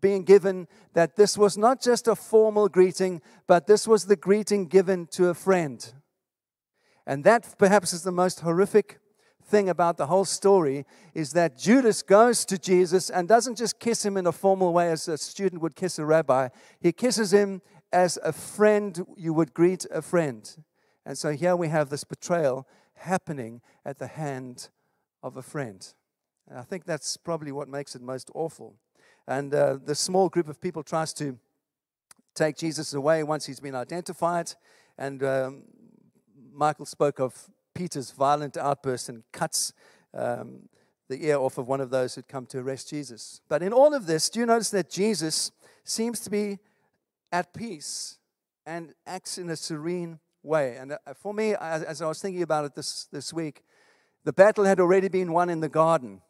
being 0.00 0.24
given 0.24 0.66
that 0.94 1.14
this 1.14 1.36
was 1.36 1.56
not 1.56 1.80
just 1.80 2.08
a 2.08 2.16
formal 2.16 2.68
greeting, 2.68 3.20
but 3.46 3.66
this 3.66 3.86
was 3.86 4.06
the 4.06 4.16
greeting 4.16 4.66
given 4.66 5.06
to 5.06 5.28
a 5.28 5.34
friend. 5.34 5.92
And 7.06 7.22
that 7.24 7.54
perhaps 7.58 7.92
is 7.92 8.02
the 8.02 8.10
most 8.10 8.40
horrific 8.40 8.98
thing 9.44 9.68
about 9.68 9.96
the 9.96 10.06
whole 10.06 10.24
story 10.24 10.84
is 11.14 11.32
that 11.32 11.56
Judas 11.58 12.02
goes 12.02 12.44
to 12.46 12.58
Jesus 12.58 13.10
and 13.10 13.28
doesn't 13.28 13.58
just 13.58 13.78
kiss 13.78 14.04
him 14.04 14.16
in 14.16 14.26
a 14.26 14.32
formal 14.32 14.72
way 14.72 14.90
as 14.90 15.06
a 15.06 15.18
student 15.18 15.62
would 15.62 15.76
kiss 15.76 15.98
a 15.98 16.04
rabbi. 16.04 16.48
He 16.80 16.90
kisses 16.90 17.32
him 17.32 17.62
as 17.92 18.18
a 18.24 18.32
friend 18.32 19.06
you 19.16 19.32
would 19.34 19.54
greet 19.54 19.86
a 19.92 20.02
friend. 20.02 20.56
And 21.04 21.16
so 21.16 21.30
here 21.30 21.54
we 21.54 21.68
have 21.68 21.90
this 21.90 22.02
betrayal 22.02 22.66
happening 22.94 23.60
at 23.84 23.98
the 23.98 24.08
hand 24.08 24.70
of 25.22 25.36
a 25.36 25.42
friend. 25.42 25.86
And 26.48 26.58
I 26.58 26.62
think 26.62 26.84
that's 26.84 27.16
probably 27.16 27.52
what 27.52 27.68
makes 27.68 27.94
it 27.94 28.02
most 28.02 28.30
awful. 28.34 28.74
And 29.26 29.52
uh, 29.54 29.78
the 29.84 29.94
small 29.94 30.28
group 30.28 30.48
of 30.48 30.60
people 30.60 30.82
tries 30.82 31.12
to 31.14 31.38
take 32.34 32.56
Jesus 32.56 32.94
away 32.94 33.22
once 33.22 33.46
he's 33.46 33.60
been 33.60 33.74
identified. 33.74 34.52
And 34.98 35.22
um, 35.24 35.62
Michael 36.52 36.86
spoke 36.86 37.18
of 37.18 37.50
Peter's 37.74 38.12
violent 38.12 38.56
outburst 38.56 39.08
and 39.08 39.24
cuts 39.32 39.72
um, 40.14 40.68
the 41.08 41.26
ear 41.26 41.38
off 41.38 41.58
of 41.58 41.68
one 41.68 41.80
of 41.80 41.90
those 41.90 42.14
who'd 42.14 42.28
come 42.28 42.46
to 42.46 42.58
arrest 42.58 42.90
Jesus. 42.90 43.40
But 43.48 43.62
in 43.62 43.72
all 43.72 43.94
of 43.94 44.06
this, 44.06 44.30
do 44.30 44.40
you 44.40 44.46
notice 44.46 44.70
that 44.70 44.90
Jesus 44.90 45.50
seems 45.84 46.20
to 46.20 46.30
be 46.30 46.58
at 47.32 47.52
peace 47.52 48.18
and 48.64 48.94
acts 49.06 49.38
in 49.38 49.50
a 49.50 49.56
serene 49.56 50.20
way? 50.42 50.76
And 50.76 50.92
uh, 50.92 50.98
for 51.14 51.34
me, 51.34 51.54
as 51.54 52.00
I 52.00 52.06
was 52.06 52.20
thinking 52.20 52.42
about 52.42 52.64
it 52.64 52.74
this, 52.74 53.08
this 53.12 53.32
week, 53.32 53.62
the 54.24 54.32
battle 54.32 54.64
had 54.64 54.80
already 54.80 55.08
been 55.08 55.32
won 55.32 55.50
in 55.50 55.60
the 55.60 55.68
garden 55.68 56.22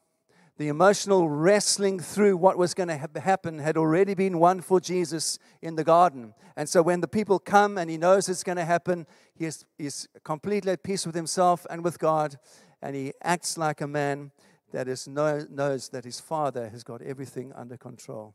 the 0.58 0.68
emotional 0.68 1.28
wrestling 1.28 2.00
through 2.00 2.36
what 2.36 2.56
was 2.56 2.72
going 2.72 2.88
to 2.88 2.96
ha- 2.96 3.20
happen 3.20 3.58
had 3.58 3.76
already 3.76 4.14
been 4.14 4.38
won 4.38 4.60
for 4.60 4.80
Jesus 4.80 5.38
in 5.60 5.76
the 5.76 5.84
garden. 5.84 6.34
And 6.56 6.68
so 6.68 6.82
when 6.82 7.02
the 7.02 7.08
people 7.08 7.38
come 7.38 7.76
and 7.76 7.90
he 7.90 7.98
knows 7.98 8.28
it's 8.28 8.42
going 8.42 8.56
to 8.56 8.64
happen, 8.64 9.06
he 9.34 9.44
is, 9.44 9.66
he's 9.76 10.08
completely 10.24 10.72
at 10.72 10.82
peace 10.82 11.04
with 11.04 11.14
himself 11.14 11.66
and 11.68 11.84
with 11.84 11.98
God, 11.98 12.38
and 12.80 12.96
he 12.96 13.12
acts 13.22 13.58
like 13.58 13.80
a 13.80 13.86
man 13.86 14.30
that 14.72 14.88
is 14.88 15.06
know, 15.06 15.46
knows 15.50 15.90
that 15.90 16.04
his 16.04 16.20
father 16.20 16.68
has 16.70 16.82
got 16.82 17.02
everything 17.02 17.52
under 17.54 17.76
control. 17.76 18.34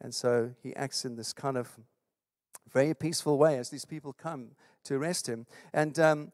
And 0.00 0.14
so 0.14 0.52
he 0.62 0.76
acts 0.76 1.04
in 1.04 1.16
this 1.16 1.32
kind 1.32 1.56
of 1.56 1.78
very 2.70 2.94
peaceful 2.94 3.38
way 3.38 3.56
as 3.58 3.70
these 3.70 3.84
people 3.84 4.12
come 4.12 4.50
to 4.84 4.94
arrest 4.94 5.28
him. 5.28 5.46
And 5.72 5.98
um, 5.98 6.32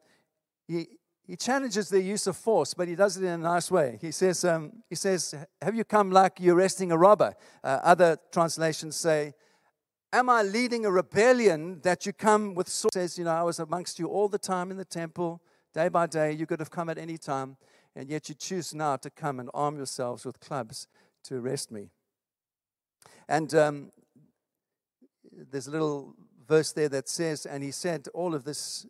he, 0.67 0.87
he 1.27 1.35
challenges 1.35 1.89
their 1.89 2.01
use 2.01 2.27
of 2.27 2.37
force, 2.37 2.73
but 2.73 2.87
he 2.87 2.95
does 2.95 3.17
it 3.17 3.23
in 3.23 3.31
a 3.31 3.37
nice 3.37 3.71
way. 3.71 3.97
He 3.99 4.11
says, 4.11 4.45
um, 4.45 4.83
he 4.89 4.95
says 4.95 5.33
Have 5.61 5.75
you 5.75 5.83
come 5.83 6.11
like 6.11 6.39
you're 6.39 6.55
arresting 6.55 6.91
a 6.91 6.97
robber? 6.97 7.33
Uh, 7.63 7.79
other 7.83 8.17
translations 8.31 8.95
say, 8.95 9.33
Am 10.13 10.29
I 10.29 10.43
leading 10.43 10.85
a 10.85 10.91
rebellion 10.91 11.81
that 11.81 12.05
you 12.05 12.13
come 12.13 12.53
with 12.53 12.69
swords? 12.69 12.93
Says, 12.93 13.17
You 13.17 13.25
know, 13.25 13.31
I 13.31 13.41
was 13.41 13.59
amongst 13.59 13.97
you 13.97 14.07
all 14.07 14.29
the 14.29 14.37
time 14.37 14.69
in 14.69 14.77
the 14.77 14.85
temple, 14.85 15.41
day 15.73 15.89
by 15.89 16.05
day. 16.05 16.31
You 16.31 16.45
could 16.45 16.59
have 16.59 16.69
come 16.69 16.89
at 16.89 16.97
any 16.99 17.17
time, 17.17 17.57
and 17.95 18.07
yet 18.07 18.29
you 18.29 18.35
choose 18.35 18.75
now 18.75 18.95
to 18.97 19.09
come 19.09 19.39
and 19.39 19.49
arm 19.53 19.77
yourselves 19.77 20.25
with 20.25 20.39
clubs 20.39 20.87
to 21.23 21.37
arrest 21.37 21.71
me. 21.71 21.89
And 23.27 23.53
um, 23.55 23.91
there's 25.51 25.67
a 25.67 25.71
little 25.71 26.13
verse 26.47 26.71
there 26.71 26.89
that 26.89 27.09
says, 27.09 27.47
And 27.47 27.63
he 27.63 27.71
said 27.71 28.07
all 28.13 28.35
of 28.35 28.43
this 28.43 28.85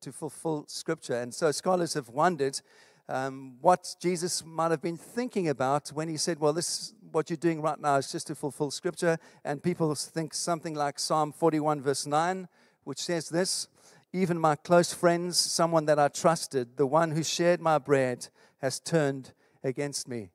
to 0.00 0.12
fulfill 0.12 0.64
Scripture. 0.68 1.20
And 1.20 1.32
so 1.32 1.50
scholars 1.52 1.94
have 1.94 2.08
wondered 2.08 2.60
um, 3.08 3.56
what 3.60 3.94
Jesus 4.00 4.44
might 4.44 4.70
have 4.70 4.82
been 4.82 4.96
thinking 4.96 5.48
about 5.48 5.88
when 5.88 6.08
he 6.08 6.16
said, 6.16 6.38
Well, 6.38 6.52
this 6.52 6.94
what 7.10 7.28
you're 7.28 7.36
doing 7.36 7.60
right 7.60 7.78
now 7.78 7.96
is 7.96 8.10
just 8.10 8.26
to 8.28 8.34
fulfill 8.34 8.70
Scripture. 8.70 9.18
And 9.44 9.62
people 9.62 9.94
think 9.94 10.34
something 10.34 10.74
like 10.74 10.98
Psalm 10.98 11.32
41, 11.32 11.82
verse 11.82 12.06
9, 12.06 12.48
which 12.84 13.02
says 13.02 13.28
this 13.28 13.68
Even 14.12 14.38
my 14.38 14.56
close 14.56 14.92
friends, 14.92 15.38
someone 15.38 15.84
that 15.86 15.98
I 15.98 16.08
trusted, 16.08 16.76
the 16.76 16.86
one 16.86 17.10
who 17.10 17.22
shared 17.22 17.60
my 17.60 17.78
bread, 17.78 18.28
has 18.58 18.80
turned 18.80 19.32
against 19.62 20.08
me. 20.08 20.30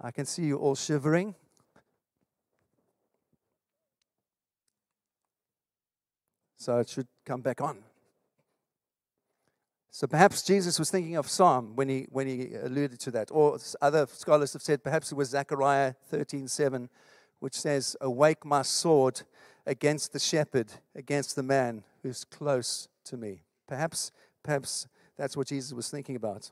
I 0.00 0.10
can 0.10 0.26
see 0.26 0.44
you 0.44 0.58
all 0.58 0.74
shivering. 0.74 1.34
So 6.58 6.78
it 6.78 6.88
should 6.88 7.08
come 7.24 7.42
back 7.42 7.60
on. 7.60 7.85
So 9.96 10.06
perhaps 10.06 10.42
Jesus 10.42 10.78
was 10.78 10.90
thinking 10.90 11.16
of 11.16 11.26
Psalm 11.26 11.74
when 11.74 11.88
he, 11.88 12.06
when 12.10 12.26
he 12.26 12.50
alluded 12.54 13.00
to 13.00 13.10
that. 13.12 13.30
Or 13.32 13.58
other 13.80 14.06
scholars 14.06 14.52
have 14.52 14.60
said 14.60 14.84
perhaps 14.84 15.10
it 15.10 15.14
was 15.14 15.30
Zechariah 15.30 15.94
13:7, 16.12 16.90
which 17.40 17.54
says, 17.54 17.96
Awake 18.02 18.44
my 18.44 18.60
sword 18.60 19.22
against 19.64 20.12
the 20.12 20.18
shepherd, 20.18 20.70
against 20.94 21.34
the 21.34 21.42
man 21.42 21.82
who's 22.02 22.24
close 22.24 22.88
to 23.04 23.16
me. 23.16 23.40
Perhaps, 23.66 24.12
perhaps 24.42 24.86
that's 25.16 25.34
what 25.34 25.46
Jesus 25.46 25.72
was 25.72 25.88
thinking 25.88 26.14
about. 26.14 26.50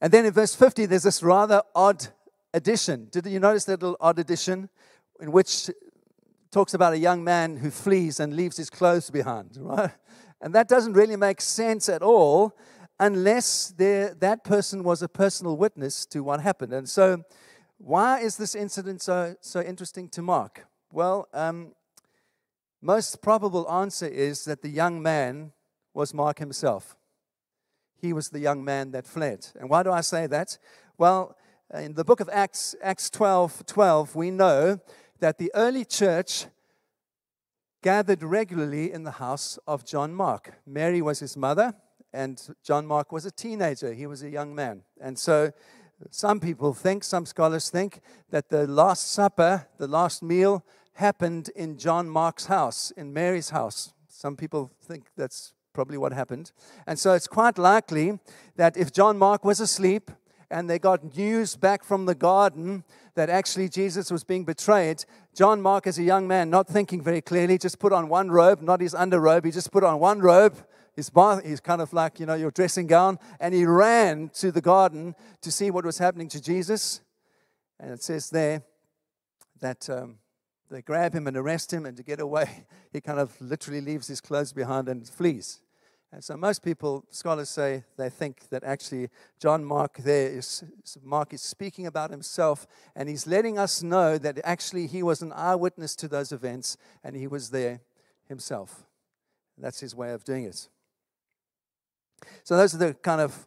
And 0.00 0.12
then 0.12 0.26
in 0.26 0.32
verse 0.32 0.56
50, 0.56 0.86
there's 0.86 1.04
this 1.04 1.22
rather 1.22 1.62
odd 1.76 2.08
addition. 2.52 3.06
Did 3.12 3.24
you 3.26 3.38
notice 3.38 3.66
that 3.66 3.80
little 3.80 3.96
odd 4.00 4.18
addition 4.18 4.68
in 5.20 5.30
which 5.30 5.70
talks 6.50 6.74
about 6.74 6.94
a 6.94 6.98
young 6.98 7.22
man 7.22 7.58
who 7.58 7.70
flees 7.70 8.18
and 8.18 8.34
leaves 8.34 8.56
his 8.56 8.68
clothes 8.68 9.10
behind, 9.10 9.50
right? 9.60 9.92
And 10.40 10.54
that 10.54 10.68
doesn't 10.68 10.92
really 10.92 11.16
make 11.16 11.40
sense 11.40 11.88
at 11.88 12.02
all 12.02 12.56
unless 13.00 13.72
that 13.76 14.40
person 14.44 14.82
was 14.82 15.02
a 15.02 15.08
personal 15.08 15.56
witness 15.56 16.06
to 16.06 16.22
what 16.22 16.40
happened. 16.40 16.72
And 16.72 16.88
so, 16.88 17.24
why 17.78 18.20
is 18.20 18.36
this 18.36 18.56
incident 18.56 19.02
so, 19.02 19.36
so 19.40 19.60
interesting 19.60 20.08
to 20.10 20.22
Mark? 20.22 20.66
Well, 20.92 21.28
um, 21.32 21.74
most 22.82 23.22
probable 23.22 23.70
answer 23.70 24.06
is 24.06 24.44
that 24.44 24.62
the 24.62 24.68
young 24.68 25.00
man 25.00 25.52
was 25.94 26.12
Mark 26.12 26.38
himself. 26.38 26.96
He 28.00 28.12
was 28.12 28.30
the 28.30 28.40
young 28.40 28.64
man 28.64 28.90
that 28.92 29.06
fled. 29.06 29.46
And 29.58 29.68
why 29.70 29.82
do 29.82 29.92
I 29.92 30.00
say 30.00 30.26
that? 30.26 30.58
Well, 30.96 31.36
in 31.74 31.94
the 31.94 32.04
book 32.04 32.20
of 32.20 32.28
Acts, 32.32 32.74
Acts 32.82 33.10
12 33.10 33.66
12, 33.66 34.14
we 34.14 34.30
know 34.30 34.80
that 35.20 35.38
the 35.38 35.50
early 35.54 35.84
church 35.84 36.46
gathered 37.82 38.22
regularly 38.22 38.92
in 38.92 39.04
the 39.04 39.12
house 39.12 39.58
of 39.66 39.84
John 39.84 40.12
Mark. 40.14 40.54
Mary 40.66 41.00
was 41.00 41.20
his 41.20 41.36
mother, 41.36 41.74
and 42.12 42.54
John 42.62 42.86
Mark 42.86 43.12
was 43.12 43.24
a 43.24 43.30
teenager. 43.30 43.92
He 43.92 44.06
was 44.06 44.22
a 44.22 44.30
young 44.30 44.54
man. 44.54 44.82
And 45.00 45.18
so 45.18 45.52
some 46.10 46.40
people 46.40 46.74
think, 46.74 47.04
some 47.04 47.26
scholars 47.26 47.70
think, 47.70 48.00
that 48.30 48.48
the 48.48 48.66
Last 48.66 49.12
Supper, 49.12 49.68
the 49.78 49.88
last 49.88 50.22
meal, 50.22 50.64
happened 50.94 51.50
in 51.54 51.76
John 51.76 52.08
Mark's 52.08 52.46
house, 52.46 52.90
in 52.96 53.12
Mary's 53.12 53.50
house. 53.50 53.92
Some 54.08 54.36
people 54.36 54.72
think 54.82 55.06
that's 55.16 55.52
probably 55.72 55.98
what 55.98 56.12
happened. 56.12 56.50
And 56.86 56.98
so 56.98 57.12
it's 57.12 57.28
quite 57.28 57.56
likely 57.58 58.18
that 58.56 58.76
if 58.76 58.92
John 58.92 59.16
Mark 59.18 59.44
was 59.44 59.60
asleep 59.60 60.10
and 60.50 60.68
they 60.68 60.78
got 60.78 61.16
news 61.16 61.56
back 61.56 61.84
from 61.84 62.06
the 62.06 62.14
garden 62.14 62.84
that 63.18 63.28
actually 63.28 63.68
Jesus 63.68 64.12
was 64.12 64.22
being 64.22 64.44
betrayed, 64.44 65.04
John 65.34 65.60
Mark, 65.60 65.88
as 65.88 65.98
a 65.98 66.04
young 66.04 66.28
man, 66.28 66.50
not 66.50 66.68
thinking 66.68 67.02
very 67.02 67.20
clearly, 67.20 67.58
just 67.58 67.80
put 67.80 67.92
on 67.92 68.08
one 68.08 68.30
robe, 68.30 68.62
not 68.62 68.80
his 68.80 68.94
underrobe. 68.94 69.44
He 69.44 69.50
just 69.50 69.72
put 69.72 69.82
on 69.82 69.98
one 69.98 70.20
robe, 70.20 70.56
his 70.94 71.10
bath, 71.10 71.44
he's 71.44 71.58
kind 71.58 71.82
of 71.82 71.92
like, 71.92 72.20
you 72.20 72.26
know, 72.26 72.36
your 72.36 72.52
dressing 72.52 72.86
gown, 72.86 73.18
and 73.40 73.52
he 73.52 73.64
ran 73.64 74.30
to 74.34 74.52
the 74.52 74.60
garden 74.60 75.16
to 75.42 75.50
see 75.50 75.68
what 75.72 75.84
was 75.84 75.98
happening 75.98 76.28
to 76.28 76.40
Jesus. 76.40 77.00
And 77.80 77.90
it 77.90 78.04
says 78.04 78.30
there 78.30 78.62
that 79.60 79.90
um, 79.90 80.18
they 80.70 80.80
grab 80.80 81.12
him 81.12 81.26
and 81.26 81.36
arrest 81.36 81.72
him, 81.72 81.86
and 81.86 81.96
to 81.96 82.04
get 82.04 82.20
away, 82.20 82.66
he 82.92 83.00
kind 83.00 83.18
of 83.18 83.32
literally 83.40 83.80
leaves 83.80 84.06
his 84.06 84.20
clothes 84.20 84.52
behind 84.52 84.88
and 84.88 85.08
flees. 85.08 85.58
And 86.10 86.24
so 86.24 86.36
most 86.38 86.62
people, 86.62 87.04
scholars 87.10 87.50
say, 87.50 87.84
they 87.98 88.08
think 88.08 88.48
that 88.48 88.64
actually 88.64 89.10
John 89.38 89.62
Mark 89.62 89.98
there 89.98 90.30
is 90.30 90.64
Mark 91.02 91.34
is 91.34 91.42
speaking 91.42 91.86
about 91.86 92.10
himself 92.10 92.66
and 92.96 93.08
he's 93.08 93.26
letting 93.26 93.58
us 93.58 93.82
know 93.82 94.16
that 94.16 94.40
actually 94.42 94.86
he 94.86 95.02
was 95.02 95.20
an 95.20 95.32
eyewitness 95.32 95.94
to 95.96 96.08
those 96.08 96.32
events 96.32 96.78
and 97.04 97.14
he 97.14 97.26
was 97.26 97.50
there 97.50 97.80
himself. 98.26 98.84
That's 99.58 99.80
his 99.80 99.94
way 99.94 100.12
of 100.12 100.24
doing 100.24 100.44
it. 100.44 100.68
So 102.42 102.56
those 102.56 102.74
are 102.74 102.78
the 102.78 102.94
kind 102.94 103.20
of 103.20 103.46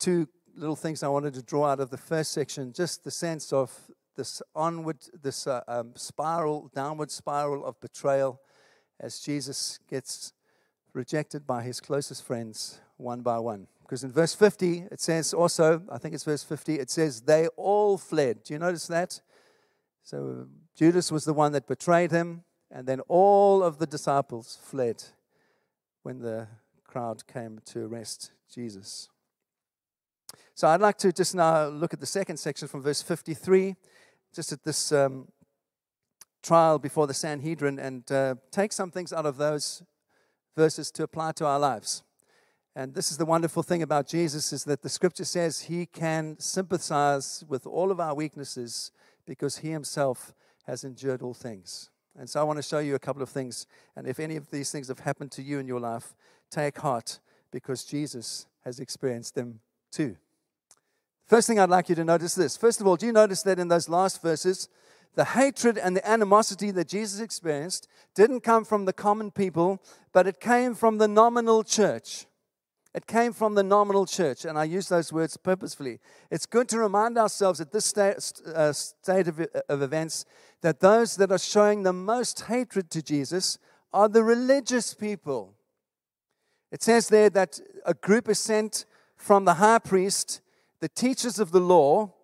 two 0.00 0.28
little 0.56 0.76
things 0.76 1.02
I 1.02 1.08
wanted 1.08 1.34
to 1.34 1.42
draw 1.42 1.66
out 1.66 1.80
of 1.80 1.90
the 1.90 1.96
first 1.96 2.32
section, 2.32 2.72
just 2.72 3.04
the 3.04 3.10
sense 3.10 3.52
of 3.52 3.72
this 4.16 4.42
onward, 4.54 4.98
this 5.22 5.46
uh, 5.46 5.62
um, 5.66 5.92
spiral, 5.94 6.70
downward 6.74 7.10
spiral 7.10 7.64
of 7.64 7.80
betrayal 7.80 8.40
as 9.00 9.20
Jesus 9.20 9.78
gets 9.88 10.32
rejected 10.94 11.46
by 11.46 11.62
his 11.62 11.80
closest 11.80 12.24
friends 12.24 12.80
one 12.96 13.20
by 13.20 13.38
one. 13.38 13.66
Because 13.82 14.04
in 14.04 14.12
verse 14.12 14.34
50, 14.34 14.86
it 14.90 15.00
says 15.00 15.34
also, 15.34 15.82
I 15.90 15.98
think 15.98 16.14
it's 16.14 16.24
verse 16.24 16.42
50, 16.42 16.78
it 16.78 16.90
says, 16.90 17.20
they 17.20 17.48
all 17.48 17.98
fled. 17.98 18.44
Do 18.44 18.54
you 18.54 18.58
notice 18.58 18.86
that? 18.86 19.20
So 20.02 20.46
Judas 20.74 21.12
was 21.12 21.24
the 21.24 21.34
one 21.34 21.52
that 21.52 21.66
betrayed 21.66 22.10
him, 22.10 22.44
and 22.70 22.86
then 22.86 23.00
all 23.08 23.62
of 23.62 23.78
the 23.78 23.86
disciples 23.86 24.58
fled 24.62 25.02
when 26.02 26.20
the 26.20 26.48
crowd 26.84 27.26
came 27.26 27.60
to 27.66 27.84
arrest 27.84 28.32
Jesus. 28.52 29.08
So 30.54 30.68
I'd 30.68 30.80
like 30.80 30.98
to 30.98 31.12
just 31.12 31.34
now 31.34 31.66
look 31.66 31.92
at 31.92 32.00
the 32.00 32.06
second 32.06 32.36
section 32.38 32.68
from 32.68 32.82
verse 32.82 33.02
53, 33.02 33.74
just 34.34 34.52
at 34.52 34.62
this 34.62 34.92
um, 34.92 35.28
trial 36.42 36.78
before 36.78 37.06
the 37.06 37.14
Sanhedrin, 37.14 37.78
and 37.78 38.10
uh, 38.10 38.36
take 38.50 38.72
some 38.72 38.90
things 38.90 39.12
out 39.12 39.26
of 39.26 39.36
those 39.36 39.82
verses 40.56 40.90
to 40.92 41.02
apply 41.02 41.32
to 41.32 41.46
our 41.46 41.58
lives. 41.58 42.02
And 42.76 42.94
this 42.94 43.10
is 43.10 43.18
the 43.18 43.24
wonderful 43.24 43.62
thing 43.62 43.82
about 43.82 44.08
Jesus 44.08 44.52
is 44.52 44.64
that 44.64 44.82
the 44.82 44.88
scripture 44.88 45.24
says 45.24 45.62
he 45.62 45.86
can 45.86 46.36
sympathize 46.40 47.44
with 47.48 47.66
all 47.66 47.92
of 47.92 48.00
our 48.00 48.14
weaknesses 48.14 48.90
because 49.26 49.58
he 49.58 49.70
himself 49.70 50.34
has 50.66 50.82
endured 50.82 51.22
all 51.22 51.34
things. 51.34 51.90
And 52.18 52.28
so 52.28 52.40
I 52.40 52.44
want 52.44 52.58
to 52.58 52.62
show 52.62 52.80
you 52.80 52.94
a 52.94 52.98
couple 52.98 53.22
of 53.22 53.28
things. 53.28 53.66
And 53.96 54.06
if 54.06 54.18
any 54.18 54.36
of 54.36 54.50
these 54.50 54.70
things 54.70 54.88
have 54.88 55.00
happened 55.00 55.30
to 55.32 55.42
you 55.42 55.58
in 55.58 55.68
your 55.68 55.80
life, 55.80 56.14
take 56.50 56.78
heart 56.78 57.20
because 57.50 57.84
Jesus 57.84 58.46
has 58.64 58.80
experienced 58.80 59.34
them 59.34 59.60
too. 59.92 60.16
First 61.26 61.46
thing 61.46 61.58
I'd 61.58 61.70
like 61.70 61.88
you 61.88 61.94
to 61.94 62.04
notice 62.04 62.34
this. 62.34 62.56
First 62.56 62.80
of 62.80 62.86
all, 62.86 62.96
do 62.96 63.06
you 63.06 63.12
notice 63.12 63.42
that 63.42 63.58
in 63.58 63.68
those 63.68 63.88
last 63.88 64.20
verses, 64.20 64.68
the 65.14 65.24
hatred 65.24 65.78
and 65.78 65.96
the 65.96 66.08
animosity 66.08 66.70
that 66.72 66.88
Jesus 66.88 67.20
experienced 67.20 67.88
didn't 68.14 68.40
come 68.40 68.64
from 68.64 68.84
the 68.84 68.92
common 68.92 69.30
people, 69.30 69.82
but 70.12 70.26
it 70.26 70.40
came 70.40 70.74
from 70.74 70.98
the 70.98 71.08
nominal 71.08 71.62
church. 71.62 72.26
It 72.94 73.08
came 73.08 73.32
from 73.32 73.54
the 73.54 73.64
nominal 73.64 74.06
church, 74.06 74.44
and 74.44 74.56
I 74.56 74.64
use 74.64 74.88
those 74.88 75.12
words 75.12 75.36
purposefully. 75.36 75.98
It's 76.30 76.46
good 76.46 76.68
to 76.68 76.78
remind 76.78 77.18
ourselves 77.18 77.60
at 77.60 77.72
this 77.72 77.86
state, 77.86 78.16
uh, 78.54 78.72
state 78.72 79.26
of 79.26 79.82
events 79.82 80.24
that 80.60 80.80
those 80.80 81.16
that 81.16 81.32
are 81.32 81.38
showing 81.38 81.82
the 81.82 81.92
most 81.92 82.42
hatred 82.42 82.90
to 82.90 83.02
Jesus 83.02 83.58
are 83.92 84.08
the 84.08 84.22
religious 84.22 84.94
people. 84.94 85.54
It 86.70 86.82
says 86.82 87.08
there 87.08 87.30
that 87.30 87.60
a 87.84 87.94
group 87.94 88.28
is 88.28 88.38
sent 88.38 88.84
from 89.16 89.44
the 89.44 89.54
high 89.54 89.78
priest, 89.78 90.40
the 90.80 90.88
teachers 90.88 91.38
of 91.38 91.50
the 91.50 91.60
law, 91.60 92.14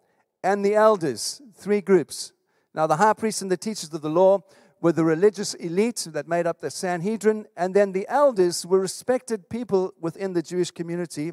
and 0.42 0.64
the 0.64 0.74
elders. 0.74 1.42
Three 1.54 1.80
groups. 1.80 2.32
Now, 2.74 2.86
the 2.86 2.96
high 2.96 3.14
priests 3.14 3.42
and 3.42 3.50
the 3.50 3.56
teachers 3.56 3.92
of 3.92 4.02
the 4.02 4.10
law 4.10 4.42
were 4.80 4.92
the 4.92 5.04
religious 5.04 5.54
elite 5.54 6.06
that 6.10 6.28
made 6.28 6.46
up 6.46 6.60
the 6.60 6.70
Sanhedrin, 6.70 7.46
and 7.56 7.74
then 7.74 7.92
the 7.92 8.06
elders 8.08 8.64
were 8.64 8.80
respected 8.80 9.48
people 9.48 9.92
within 10.00 10.32
the 10.32 10.42
Jewish 10.42 10.70
community. 10.70 11.32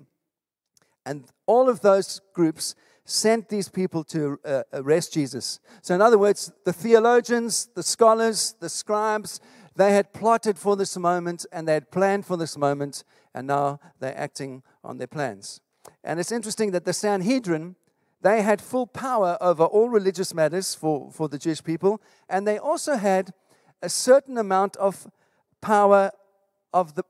And 1.06 1.26
all 1.45 1.69
of 1.69 1.82
those 1.82 2.19
groups 2.34 2.76
sent 3.06 3.47
these 3.47 3.69
people 3.69 4.04
to 4.04 4.38
uh, 4.43 4.63
arrest 4.73 5.13
Jesus. 5.13 5.60
So, 5.82 5.95
in 5.95 6.02
other 6.02 6.17
words, 6.17 6.52
the 6.65 6.73
theologians, 6.73 7.69
the 7.73 7.84
scholars, 7.84 8.56
the 8.60 8.67
scribes, 8.67 9.39
they 9.78 9.93
had 9.93 10.12
plotted 10.12 10.58
for 10.58 10.76
this 10.76 10.97
moment 10.97 11.45
and 11.52 11.67
they 11.67 11.73
had 11.73 11.91
planned 11.91 12.26
for 12.26 12.36
this 12.36 12.58
moment, 12.58 13.04
and 13.34 13.47
now 13.47 13.80
they're 14.00 14.17
acting 14.17 14.63
on 14.84 14.97
their 14.97 15.08
plans. 15.08 15.62
And 16.04 16.19
it's 16.19 16.32
interesting 16.32 16.71
that 16.71 16.84
the 16.84 16.93
Sanhedrin 16.93 17.76
they 18.28 18.42
had 18.42 18.62
full 18.62 18.88
power 18.88 19.38
over 19.40 19.63
all 19.63 19.90
religious 19.90 20.34
matters 20.34 20.76
for, 20.76 21.10
for 21.12 21.30
the 21.30 21.38
Jewish 21.38 21.63
people, 21.63 22.02
and 22.28 22.46
they 22.46 22.58
also 22.58 22.98
had 22.98 23.32
a 23.82 23.88
certain 23.88 24.38
amount 24.38 24.76
of 24.76 25.08
power 25.62 26.12
of 26.74 26.96
the 26.96 27.04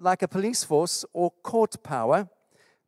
like 0.00 0.22
a 0.22 0.28
police 0.28 0.64
force 0.64 1.04
or 1.12 1.30
court 1.42 1.82
power, 1.82 2.28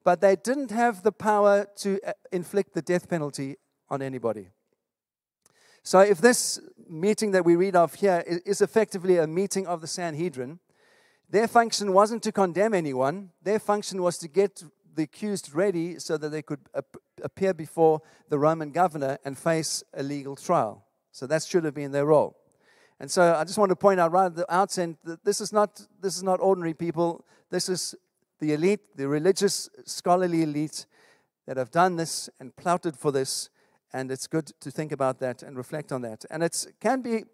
but 0.02 0.20
they 0.20 0.34
didn't 0.34 0.70
have 0.70 1.02
the 1.02 1.12
power 1.12 1.66
to 1.76 2.00
uh, 2.06 2.12
inflict 2.32 2.72
the 2.72 2.82
death 2.82 3.06
penalty 3.08 3.56
on 3.90 4.00
anybody. 4.02 4.48
So 5.82 6.00
if 6.00 6.18
this 6.18 6.60
meeting 6.88 7.32
that 7.32 7.44
we 7.44 7.54
read 7.54 7.76
of 7.76 7.94
here 7.94 8.24
is 8.26 8.62
effectively 8.62 9.18
a 9.18 9.26
meeting 9.26 9.66
of 9.66 9.80
the 9.82 9.86
Sanhedrin, 9.86 10.58
their 11.28 11.46
function 11.46 11.92
wasn't 11.92 12.22
to 12.22 12.32
condemn 12.32 12.74
anyone, 12.74 13.30
their 13.42 13.58
function 13.58 14.02
was 14.02 14.18
to 14.18 14.28
get 14.28 14.64
the 14.94 15.02
accused 15.02 15.54
ready 15.54 15.98
so 15.98 16.16
that 16.16 16.30
they 16.30 16.42
could 16.42 16.60
appear 17.22 17.54
before 17.54 18.00
the 18.28 18.38
Roman 18.38 18.70
governor 18.70 19.18
and 19.24 19.36
face 19.36 19.82
a 19.94 20.02
legal 20.02 20.36
trial. 20.36 20.84
So 21.12 21.26
that 21.26 21.42
should 21.42 21.64
have 21.64 21.74
been 21.74 21.92
their 21.92 22.06
role. 22.06 22.36
And 23.00 23.10
so 23.10 23.34
I 23.34 23.44
just 23.44 23.58
want 23.58 23.70
to 23.70 23.76
point 23.76 24.00
out 24.00 24.12
right 24.12 24.26
at 24.26 24.36
the 24.36 24.54
outset 24.54 24.90
that 25.04 25.24
this 25.24 25.40
is 25.40 25.52
not, 25.52 25.80
this 26.00 26.16
is 26.16 26.22
not 26.22 26.40
ordinary 26.40 26.74
people. 26.74 27.24
This 27.50 27.68
is 27.68 27.94
the 28.40 28.52
elite, 28.52 28.96
the 28.96 29.08
religious, 29.08 29.68
scholarly 29.84 30.42
elite 30.42 30.86
that 31.46 31.56
have 31.56 31.70
done 31.70 31.96
this 31.96 32.30
and 32.40 32.54
plotted 32.56 32.96
for 32.96 33.12
this. 33.12 33.50
And 33.92 34.10
it's 34.10 34.26
good 34.26 34.52
to 34.60 34.70
think 34.70 34.92
about 34.92 35.18
that 35.20 35.42
and 35.42 35.56
reflect 35.56 35.92
on 35.92 36.02
that. 36.02 36.24
And 36.30 36.42
it 36.42 36.66
can 36.80 37.00
be, 37.00 37.24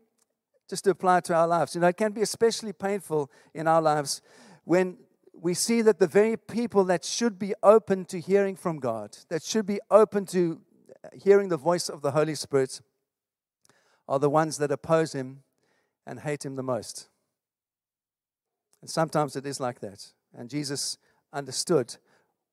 just 0.69 0.85
to 0.85 0.91
apply 0.91 1.21
to 1.21 1.35
our 1.35 1.47
lives, 1.47 1.75
you 1.75 1.81
know, 1.81 1.89
it 1.89 1.97
can 1.97 2.13
be 2.13 2.23
especially 2.23 2.73
painful 2.73 3.31
in 3.55 3.67
our 3.67 3.81
lives 3.81 4.21
when 4.65 4.99
we 5.41 5.55
see 5.55 5.81
that 5.83 5.99
the 5.99 6.07
very 6.07 6.37
people 6.37 6.85
that 6.85 7.05
should 7.05 7.39
be 7.39 7.55
open 7.63 8.05
to 8.07 8.21
hearing 8.21 8.57
from 8.57 8.79
God, 8.79 9.17
that 9.29 9.43
should 9.43 9.67
be 9.67 9.81
open 9.91 10.27
to 10.27 10.61
hearing 11.15 11.49
the 11.49 11.57
voice 11.57 11.89
of 11.89 12.03
the 12.03 12.11
Holy 12.11 12.35
Spirit, 12.35 12.81
are 14.07 14.19
the 14.19 14.29
ones 14.29 14.59
that 14.59 14.71
oppose 14.71 15.13
Him 15.13 15.43
and 16.07 16.21
hate 16.21 16.45
Him 16.45 16.57
the 16.57 16.63
most. 16.63 17.09
And 18.81 18.91
sometimes 18.91 19.37
it 19.37 19.47
is 19.47 19.61
like 19.61 19.81
that. 19.81 20.13
And 20.37 20.51
Jesus 20.51 20.99
understood 21.33 21.97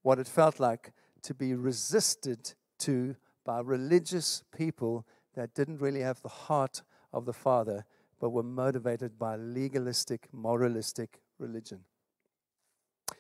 what 0.02 0.20
it 0.20 0.28
felt 0.28 0.60
like 0.60 0.94
to 1.24 1.34
be 1.34 1.54
resisted 1.54 2.54
to 2.80 3.16
by 3.44 3.60
religious 3.60 4.44
people 4.56 5.06
that 5.36 5.54
didn't 5.54 5.82
really 5.82 6.02
have 6.02 6.22
the 6.22 6.30
heart 6.30 6.84
of 7.12 7.26
the 7.26 7.34
Father, 7.34 7.86
but 8.20 8.30
were 8.30 8.44
motivated 8.44 9.18
by 9.18 9.36
legalistic, 9.36 10.28
moralistic 10.32 11.22
religion. 11.38 11.82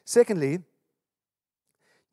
Secondly, 0.07 0.59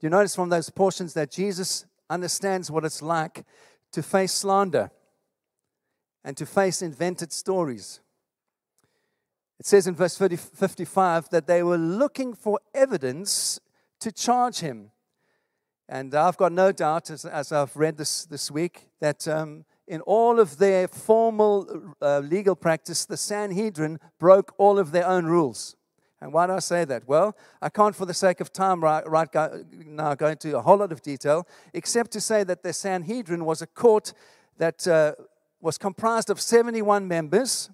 you 0.01 0.11
notice 0.11 0.35
from 0.35 0.49
those 0.49 0.69
portions 0.69 1.15
that 1.15 1.31
Jesus 1.31 1.87
understands 2.11 2.69
what 2.69 2.85
it's 2.85 3.01
like 3.01 3.45
to 3.93 4.03
face 4.03 4.33
slander 4.33 4.91
and 6.25 6.37
to 6.37 6.45
face 6.45 6.83
invented 6.83 7.33
stories. 7.33 8.01
It 9.61 9.67
says 9.67 9.87
in 9.87 9.95
verse 9.95 10.19
50, 10.19 10.35
55 10.35 11.29
that 11.31 11.47
they 11.47 11.63
were 11.63 11.79
looking 11.79 12.35
for 12.35 12.59
evidence 12.75 13.61
to 14.01 14.11
charge 14.11 14.59
him. 14.59 14.91
And 15.89 16.17
I've 16.17 16.37
got 16.37 16.51
no 16.51 16.73
doubt, 16.73 17.11
as, 17.11 17.25
as 17.25 17.53
I've 17.53 17.77
read 17.77 17.97
this 17.97 18.25
this 18.25 18.51
week, 18.51 18.89
that 19.01 19.29
um, 19.29 19.67
in 19.87 20.01
all 20.01 20.41
of 20.41 20.59
their 20.59 20.89
formal 20.89 21.95
uh, 22.03 22.19
legal 22.19 22.57
practice, 22.57 23.07
the 23.07 23.17
Sanhedrin 23.17 24.01
broke 24.19 24.53
all 24.59 24.81
of 24.81 24.91
their 24.91 25.07
own 25.07 25.27
rules. 25.27 25.77
And 26.25 26.33
why 26.33 26.47
do 26.47 26.55
I 26.55 26.61
say 26.61 26.87
that? 26.87 27.07
Well, 27.07 27.37
I 27.61 27.69
can't, 27.69 27.95
for 27.95 28.07
the 28.07 28.15
sake 28.15 28.41
of 28.41 28.51
time, 28.51 28.83
right, 28.83 29.07
right 29.07 29.31
go, 29.31 29.63
now 29.71 30.15
go 30.15 30.29
into 30.29 30.57
a 30.57 30.63
whole 30.63 30.79
lot 30.79 30.91
of 30.91 31.03
detail, 31.03 31.47
except 31.75 32.13
to 32.13 32.21
say 32.21 32.45
that 32.45 32.63
the 32.63 32.73
Sanhedrin 32.73 33.45
was 33.45 33.61
a 33.61 33.67
court 33.67 34.15
that 34.57 34.89
uh, 34.89 35.17
was 35.61 35.77
comprised 35.77 36.31
of 36.31 36.41
71 36.41 37.07
members, 37.07 37.69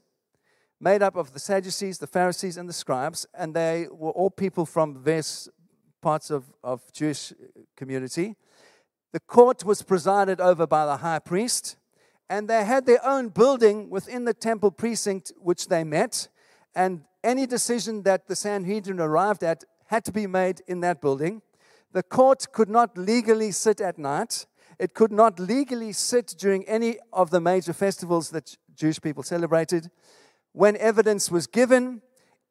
made 0.80 1.00
up 1.00 1.14
of 1.14 1.32
the 1.32 1.38
Sadducees, 1.38 1.98
the 1.98 2.08
Pharisees, 2.08 2.56
and 2.56 2.68
the 2.68 2.72
scribes, 2.72 3.24
and 3.34 3.54
they 3.54 3.86
were 3.88 4.10
all 4.10 4.30
people 4.30 4.66
from 4.66 5.00
various 5.00 5.48
parts 6.02 6.28
of, 6.28 6.52
of 6.64 6.82
Jewish 6.92 7.32
community. 7.76 8.34
The 9.12 9.20
court 9.20 9.64
was 9.64 9.82
presided 9.82 10.40
over 10.40 10.66
by 10.66 10.86
the 10.86 10.96
high 10.96 11.20
priest, 11.20 11.76
and 12.28 12.50
they 12.50 12.64
had 12.64 12.84
their 12.84 13.06
own 13.06 13.28
building 13.28 13.90
within 13.90 14.24
the 14.24 14.34
temple 14.34 14.72
precinct 14.72 15.30
which 15.38 15.68
they 15.68 15.84
met. 15.84 16.26
And 16.74 17.02
any 17.22 17.46
decision 17.46 18.02
that 18.02 18.26
the 18.26 18.36
Sanhedrin 18.36 19.00
arrived 19.00 19.42
at 19.42 19.64
had 19.86 20.04
to 20.04 20.12
be 20.12 20.26
made 20.26 20.62
in 20.66 20.80
that 20.80 21.00
building. 21.00 21.42
The 21.92 22.02
court 22.02 22.52
could 22.52 22.68
not 22.68 22.96
legally 22.96 23.50
sit 23.50 23.80
at 23.80 23.98
night. 23.98 24.46
It 24.78 24.94
could 24.94 25.12
not 25.12 25.38
legally 25.40 25.92
sit 25.92 26.34
during 26.38 26.66
any 26.68 26.98
of 27.12 27.30
the 27.30 27.40
major 27.40 27.72
festivals 27.72 28.30
that 28.30 28.56
Jewish 28.74 29.00
people 29.00 29.22
celebrated. 29.22 29.90
When 30.52 30.76
evidence 30.76 31.30
was 31.30 31.46
given, 31.46 32.02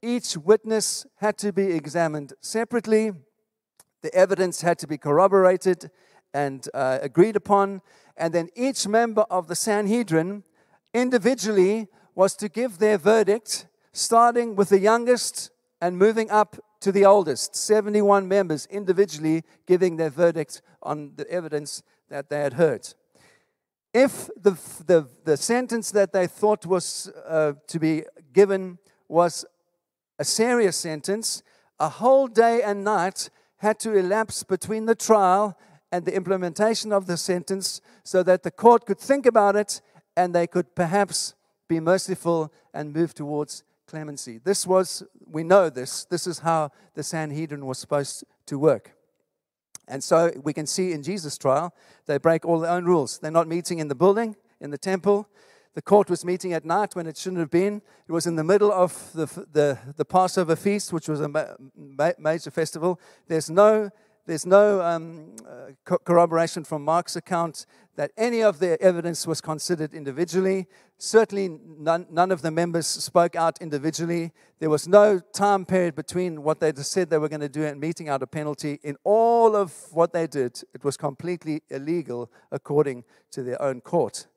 each 0.01 0.37
witness 0.37 1.05
had 1.17 1.37
to 1.39 1.51
be 1.51 1.71
examined 1.71 2.33
separately. 2.41 3.11
The 4.01 4.13
evidence 4.13 4.61
had 4.61 4.77
to 4.79 4.87
be 4.87 4.97
corroborated 4.97 5.89
and 6.33 6.67
uh, 6.73 6.99
agreed 7.01 7.35
upon. 7.35 7.81
And 8.15 8.33
then 8.33 8.49
each 8.55 8.87
member 8.87 9.21
of 9.29 9.47
the 9.47 9.55
Sanhedrin 9.55 10.43
individually 10.93 11.87
was 12.15 12.35
to 12.35 12.49
give 12.49 12.79
their 12.79 12.97
verdict, 12.97 13.65
starting 13.91 14.55
with 14.55 14.69
the 14.69 14.79
youngest 14.79 15.51
and 15.81 15.97
moving 15.97 16.29
up 16.29 16.57
to 16.81 16.91
the 16.91 17.05
oldest. 17.05 17.55
71 17.55 18.27
members 18.27 18.65
individually 18.67 19.43
giving 19.65 19.97
their 19.97 20.09
verdict 20.09 20.61
on 20.81 21.13
the 21.15 21.29
evidence 21.29 21.83
that 22.09 22.29
they 22.29 22.39
had 22.39 22.53
heard. 22.53 22.93
If 23.93 24.29
the, 24.39 24.51
the, 24.85 25.07
the 25.25 25.37
sentence 25.37 25.91
that 25.91 26.13
they 26.13 26.27
thought 26.27 26.65
was 26.65 27.11
uh, 27.27 27.53
to 27.67 27.79
be 27.79 28.03
given 28.33 28.77
was 29.07 29.45
a 30.19 30.23
serious 30.23 30.77
sentence, 30.77 31.41
a 31.79 31.89
whole 31.89 32.27
day 32.27 32.61
and 32.61 32.83
night 32.83 33.29
had 33.57 33.79
to 33.79 33.93
elapse 33.93 34.43
between 34.43 34.85
the 34.85 34.95
trial 34.95 35.57
and 35.91 36.05
the 36.05 36.15
implementation 36.15 36.93
of 36.93 37.07
the 37.07 37.17
sentence 37.17 37.81
so 38.03 38.21
that 38.23 38.43
the 38.43 38.51
court 38.51 38.85
could 38.85 38.99
think 38.99 39.25
about 39.25 39.55
it 39.55 39.81
and 40.15 40.35
they 40.35 40.45
could 40.45 40.75
perhaps 40.75 41.33
be 41.67 41.79
merciful 41.79 42.53
and 42.73 42.93
move 42.93 43.13
towards 43.13 43.63
clemency. 43.89 44.39
This 44.43 44.67
was, 44.67 45.03
we 45.25 45.43
know 45.43 45.69
this, 45.69 46.05
this 46.05 46.27
is 46.27 46.39
how 46.39 46.71
the 46.93 47.03
Sanhedrin 47.03 47.65
was 47.65 47.79
supposed 47.79 48.23
to 48.45 48.59
work. 48.59 48.95
And 49.87 50.03
so 50.03 50.31
we 50.43 50.53
can 50.53 50.67
see 50.67 50.91
in 50.91 51.01
Jesus' 51.01 51.37
trial, 51.37 51.73
they 52.05 52.19
break 52.19 52.45
all 52.45 52.59
their 52.59 52.71
own 52.71 52.85
rules. 52.85 53.17
They're 53.17 53.31
not 53.31 53.47
meeting 53.47 53.79
in 53.79 53.87
the 53.87 53.95
building, 53.95 54.35
in 54.61 54.69
the 54.69 54.77
temple. 54.77 55.27
The 55.73 55.81
court 55.81 56.09
was 56.09 56.23
meeting 56.23 56.53
at 56.53 56.65
night 56.65 56.95
when 56.95 57.07
it 57.07 57.17
shouldn't 57.17 57.39
have 57.39 57.49
been. 57.49 57.81
It 58.07 58.11
was 58.11 58.27
in 58.27 58.35
the 58.35 58.43
middle 58.43 58.71
of 58.71 59.11
the, 59.13 59.25
the, 59.51 59.79
the 59.97 60.05
Passover 60.05 60.55
feast, 60.55 60.93
which 60.93 61.07
was 61.07 61.21
a 61.21 61.27
ma- 61.27 62.11
major 62.19 62.51
festival. 62.51 62.99
There's 63.27 63.49
no 63.49 63.89
there's 64.29 64.45
no 64.45 64.79
um, 64.81 65.35
uh, 65.43 65.95
corroboration 66.05 66.63
from 66.63 66.85
Mark's 66.85 67.15
account 67.15 67.65
that 67.95 68.11
any 68.15 68.43
of 68.43 68.59
the 68.59 68.79
evidence 68.79 69.25
was 69.25 69.41
considered 69.41 69.91
individually. 69.91 70.67
Certainly, 70.99 71.59
none, 71.79 72.05
none 72.11 72.31
of 72.31 72.43
the 72.43 72.51
members 72.51 72.85
spoke 72.85 73.35
out 73.35 73.59
individually. 73.59 74.31
There 74.59 74.69
was 74.69 74.87
no 74.87 75.19
time 75.33 75.65
period 75.65 75.95
between 75.95 76.43
what 76.43 76.59
they 76.59 76.71
said 76.75 77.09
they 77.09 77.17
were 77.17 77.27
going 77.27 77.41
to 77.41 77.49
do 77.49 77.65
and 77.65 77.79
meting 77.81 78.07
out 78.07 78.21
a 78.21 78.27
penalty. 78.27 78.79
In 78.83 78.97
all 79.03 79.55
of 79.55 79.73
what 79.93 80.13
they 80.13 80.27
did, 80.27 80.61
it 80.75 80.83
was 80.83 80.95
completely 80.95 81.63
illegal 81.71 82.31
according 82.51 83.05
to 83.31 83.41
their 83.41 83.59
own 83.59 83.81
court. 83.81 84.27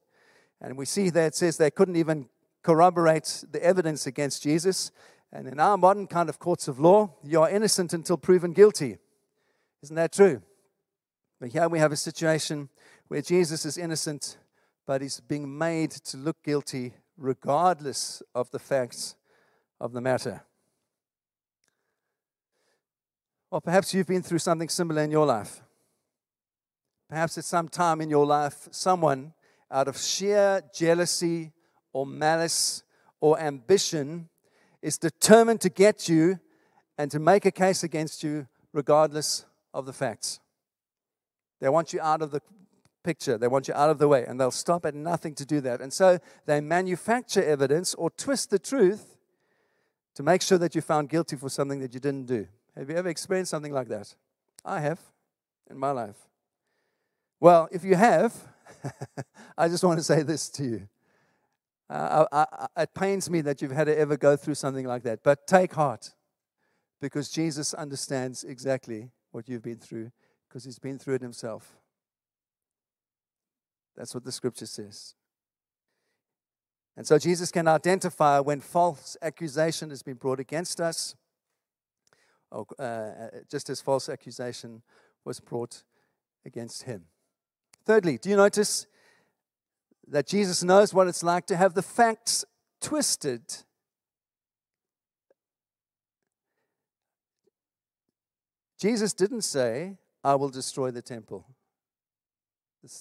And 0.62 0.78
we 0.78 0.86
see 0.86 1.10
that 1.10 1.26
it 1.26 1.34
says 1.34 1.58
they 1.58 1.70
couldn't 1.70 1.96
even 1.96 2.30
corroborate 2.62 3.44
the 3.50 3.62
evidence 3.62 4.06
against 4.06 4.42
Jesus. 4.42 4.90
And 5.30 5.46
in 5.46 5.60
our 5.60 5.76
modern 5.76 6.06
kind 6.06 6.30
of 6.30 6.38
courts 6.38 6.66
of 6.66 6.80
law, 6.80 7.14
you 7.22 7.42
are 7.42 7.50
innocent 7.50 7.92
until 7.92 8.16
proven 8.16 8.54
guilty. 8.54 8.96
Isn't 9.82 9.96
that 9.96 10.12
true? 10.12 10.42
But 11.40 11.50
here 11.50 11.68
we 11.68 11.80
have 11.80 11.90
a 11.90 11.96
situation 11.96 12.68
where 13.08 13.20
Jesus 13.20 13.64
is 13.64 13.76
innocent, 13.76 14.38
but 14.86 15.02
he's 15.02 15.20
being 15.20 15.58
made 15.58 15.90
to 15.90 16.16
look 16.16 16.42
guilty 16.44 16.94
regardless 17.16 18.22
of 18.34 18.50
the 18.52 18.60
facts 18.60 19.16
of 19.80 19.92
the 19.92 20.00
matter. 20.00 20.42
Or 23.50 23.60
perhaps 23.60 23.92
you've 23.92 24.06
been 24.06 24.22
through 24.22 24.38
something 24.38 24.68
similar 24.68 25.02
in 25.02 25.10
your 25.10 25.26
life. 25.26 25.62
Perhaps 27.08 27.36
at 27.36 27.44
some 27.44 27.68
time 27.68 28.00
in 28.00 28.08
your 28.08 28.24
life, 28.24 28.68
someone, 28.70 29.34
out 29.70 29.88
of 29.88 29.98
sheer 29.98 30.62
jealousy 30.74 31.52
or 31.92 32.06
malice 32.06 32.84
or 33.20 33.38
ambition, 33.38 34.28
is 34.80 34.96
determined 34.96 35.60
to 35.60 35.68
get 35.68 36.08
you 36.08 36.38
and 36.96 37.10
to 37.10 37.18
make 37.18 37.44
a 37.44 37.50
case 37.50 37.82
against 37.82 38.22
you 38.22 38.46
regardless 38.72 39.44
of 39.74 39.86
the 39.86 39.92
facts. 39.92 40.40
They 41.60 41.68
want 41.68 41.92
you 41.92 42.00
out 42.00 42.22
of 42.22 42.30
the 42.30 42.40
picture, 43.04 43.36
they 43.36 43.48
want 43.48 43.68
you 43.68 43.74
out 43.74 43.90
of 43.90 43.98
the 43.98 44.08
way, 44.08 44.24
and 44.26 44.40
they'll 44.40 44.50
stop 44.50 44.86
at 44.86 44.94
nothing 44.94 45.34
to 45.36 45.44
do 45.44 45.60
that. 45.60 45.80
And 45.80 45.92
so 45.92 46.18
they 46.46 46.60
manufacture 46.60 47.42
evidence 47.42 47.94
or 47.94 48.10
twist 48.10 48.50
the 48.50 48.58
truth 48.58 49.16
to 50.14 50.22
make 50.22 50.42
sure 50.42 50.58
that 50.58 50.74
you're 50.74 50.82
found 50.82 51.08
guilty 51.08 51.36
for 51.36 51.48
something 51.48 51.80
that 51.80 51.94
you 51.94 52.00
didn't 52.00 52.26
do. 52.26 52.46
Have 52.76 52.90
you 52.90 52.96
ever 52.96 53.08
experienced 53.08 53.50
something 53.50 53.72
like 53.72 53.88
that? 53.88 54.14
I 54.64 54.80
have 54.80 55.00
in 55.70 55.78
my 55.78 55.90
life. 55.90 56.16
Well, 57.40 57.68
if 57.72 57.84
you 57.84 57.96
have, 57.96 58.34
I 59.58 59.68
just 59.68 59.82
want 59.82 59.98
to 59.98 60.04
say 60.04 60.22
this 60.22 60.48
to 60.50 60.64
you. 60.64 60.88
Uh, 61.90 62.24
I, 62.32 62.46
I, 62.76 62.82
it 62.82 62.94
pains 62.94 63.28
me 63.28 63.40
that 63.42 63.60
you've 63.60 63.72
had 63.72 63.84
to 63.84 63.98
ever 63.98 64.16
go 64.16 64.36
through 64.36 64.54
something 64.54 64.86
like 64.86 65.02
that, 65.02 65.22
but 65.22 65.46
take 65.46 65.74
heart 65.74 66.14
because 67.00 67.28
Jesus 67.28 67.74
understands 67.74 68.44
exactly 68.44 69.10
what 69.32 69.48
you've 69.48 69.62
been 69.62 69.78
through 69.78 70.12
because 70.48 70.64
he's 70.64 70.78
been 70.78 70.98
through 70.98 71.14
it 71.14 71.22
himself. 71.22 71.76
That's 73.96 74.14
what 74.14 74.24
the 74.24 74.32
scripture 74.32 74.66
says. 74.66 75.14
And 76.96 77.06
so 77.06 77.18
Jesus 77.18 77.50
can 77.50 77.66
identify 77.66 78.38
when 78.38 78.60
false 78.60 79.16
accusation 79.22 79.90
has 79.90 80.02
been 80.02 80.14
brought 80.14 80.40
against 80.40 80.80
us, 80.80 81.14
or, 82.50 82.66
uh, 82.78 82.82
uh, 82.82 83.28
just 83.50 83.70
as 83.70 83.80
false 83.80 84.10
accusation 84.10 84.82
was 85.24 85.40
brought 85.40 85.84
against 86.44 86.82
him. 86.82 87.06
Thirdly, 87.86 88.18
do 88.18 88.28
you 88.28 88.36
notice 88.36 88.86
that 90.06 90.26
Jesus 90.26 90.62
knows 90.62 90.92
what 90.92 91.08
it's 91.08 91.22
like 91.22 91.46
to 91.46 91.56
have 91.56 91.74
the 91.74 91.82
facts 91.82 92.44
twisted 92.80 93.42
Jesus 98.82 99.12
didn't 99.12 99.42
say, 99.42 99.96
I 100.24 100.34
will 100.34 100.48
destroy 100.48 100.90
the 100.90 101.02
temple. 101.02 101.46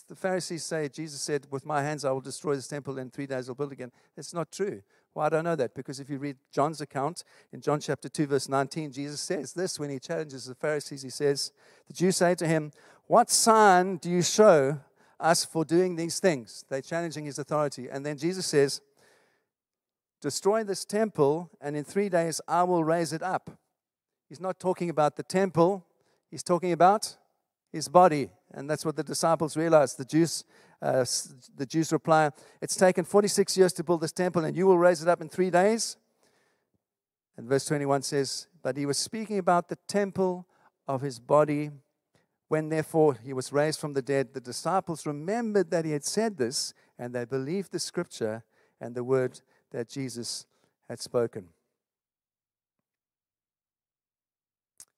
The 0.08 0.16
Pharisees 0.16 0.64
say, 0.64 0.88
Jesus 0.88 1.22
said, 1.22 1.48
With 1.50 1.66
my 1.66 1.82
hands 1.82 2.06
I 2.06 2.12
will 2.12 2.22
destroy 2.22 2.54
this 2.54 2.68
temple, 2.68 3.00
and 3.00 3.08
in 3.08 3.10
three 3.10 3.26
days 3.26 3.50
I'll 3.50 3.56
build 3.56 3.72
again. 3.72 3.92
It's 4.16 4.32
not 4.32 4.52
true. 4.52 4.84
Why 5.14 5.26
I 5.26 5.30
do 5.30 5.38
I 5.38 5.42
know 5.42 5.56
that? 5.56 5.74
Because 5.74 6.00
if 6.00 6.08
you 6.08 6.20
read 6.20 6.38
John's 6.52 6.82
account 6.82 7.24
in 7.52 7.62
John 7.62 7.80
chapter 7.80 8.10
2, 8.10 8.28
verse 8.28 8.48
19, 8.48 8.92
Jesus 8.92 9.22
says 9.22 9.54
this 9.54 9.80
when 9.80 9.90
he 9.90 9.98
challenges 9.98 10.46
the 10.46 10.54
Pharisees. 10.54 11.02
He 11.02 11.10
says, 11.10 11.52
The 11.88 11.94
Jews 11.94 12.18
say 12.18 12.36
to 12.36 12.46
him, 12.46 12.72
What 13.08 13.32
sign 13.32 13.98
do 13.98 14.12
you 14.12 14.22
show 14.22 14.80
us 15.20 15.46
for 15.46 15.66
doing 15.66 15.96
these 15.96 16.20
things? 16.20 16.64
They're 16.70 16.84
challenging 16.84 17.26
his 17.26 17.40
authority. 17.40 17.88
And 17.92 18.06
then 18.06 18.20
Jesus 18.20 18.46
says, 18.46 18.82
Destroy 20.22 20.64
this 20.64 20.86
temple, 20.86 21.50
and 21.60 21.76
in 21.76 21.84
three 21.86 22.08
days 22.08 22.40
I 22.48 22.62
will 22.66 22.84
raise 22.84 23.14
it 23.14 23.24
up. 23.24 23.58
He's 24.32 24.40
not 24.40 24.62
talking 24.62 24.90
about 24.90 25.18
the 25.18 25.24
temple, 25.24 25.86
he's 26.30 26.42
talking 26.42 26.72
about 26.72 27.18
his 27.70 27.90
body. 27.90 28.30
And 28.54 28.70
that's 28.70 28.86
what 28.86 28.96
the 28.96 29.04
disciples 29.04 29.58
realized. 29.58 29.98
The 29.98 30.06
Jews, 30.06 30.46
uh, 30.82 31.04
the 31.58 31.66
Jews 31.66 31.92
reply, 31.92 32.30
It's 32.62 32.78
taken 32.78 33.04
46 33.04 33.58
years 33.58 33.74
to 33.74 33.84
build 33.84 34.00
this 34.00 34.14
temple, 34.14 34.46
and 34.46 34.56
you 34.56 34.68
will 34.68 34.78
raise 34.78 35.02
it 35.02 35.10
up 35.10 35.20
in 35.20 35.28
three 35.28 35.50
days. 35.50 35.98
And 37.36 37.46
verse 37.46 37.66
21 37.66 38.04
says, 38.04 38.48
But 38.64 38.78
he 38.78 38.86
was 38.86 38.98
speaking 38.98 39.38
about 39.38 39.68
the 39.68 39.78
temple 39.90 40.48
of 40.88 41.02
his 41.02 41.20
body. 41.20 41.72
When 42.48 42.70
therefore 42.70 43.18
he 43.22 43.34
was 43.34 43.52
raised 43.52 43.82
from 43.82 43.92
the 43.92 44.02
dead, 44.02 44.34
the 44.34 44.40
disciples 44.40 45.06
remembered 45.06 45.72
that 45.72 45.84
he 45.84 45.92
had 45.92 46.06
said 46.06 46.38
this, 46.38 46.74
and 46.98 47.14
they 47.14 47.26
believed 47.26 47.74
the 47.74 47.80
scripture 47.80 48.46
and 48.80 48.96
the 48.96 49.04
word 49.04 49.42
that 49.72 49.90
Jesus 49.90 50.46
had 50.88 51.02
spoken. 51.02 51.50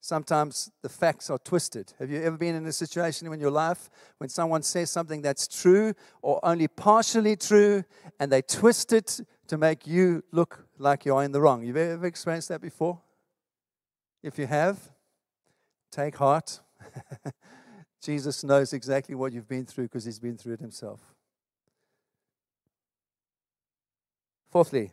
Sometimes 0.04 0.70
the 0.82 0.88
facts 0.90 1.30
are 1.30 1.38
twisted. 1.38 1.94
Have 1.98 2.10
you 2.10 2.20
ever 2.20 2.36
been 2.36 2.54
in 2.54 2.66
a 2.66 2.72
situation 2.72 3.32
in 3.32 3.40
your 3.40 3.50
life 3.50 3.88
when 4.18 4.28
someone 4.28 4.62
says 4.62 4.90
something 4.90 5.22
that's 5.22 5.48
true 5.48 5.94
or 6.20 6.38
only 6.42 6.68
partially 6.68 7.36
true 7.36 7.82
and 8.20 8.30
they 8.30 8.42
twist 8.42 8.92
it 8.92 9.20
to 9.46 9.56
make 9.56 9.86
you 9.86 10.22
look 10.30 10.66
like 10.76 11.06
you 11.06 11.14
are 11.14 11.24
in 11.24 11.32
the 11.32 11.40
wrong? 11.40 11.62
You've 11.62 11.78
ever 11.78 12.04
experienced 12.04 12.50
that 12.50 12.60
before? 12.60 13.00
If 14.22 14.38
you 14.38 14.46
have, 14.46 14.78
take 15.90 16.16
heart. 16.18 16.60
Jesus 18.02 18.44
knows 18.44 18.74
exactly 18.74 19.14
what 19.14 19.32
you've 19.32 19.48
been 19.48 19.64
through 19.64 19.84
because 19.84 20.04
he's 20.04 20.18
been 20.18 20.36
through 20.36 20.54
it 20.54 20.60
himself. 20.60 21.00
Fourthly, 24.50 24.92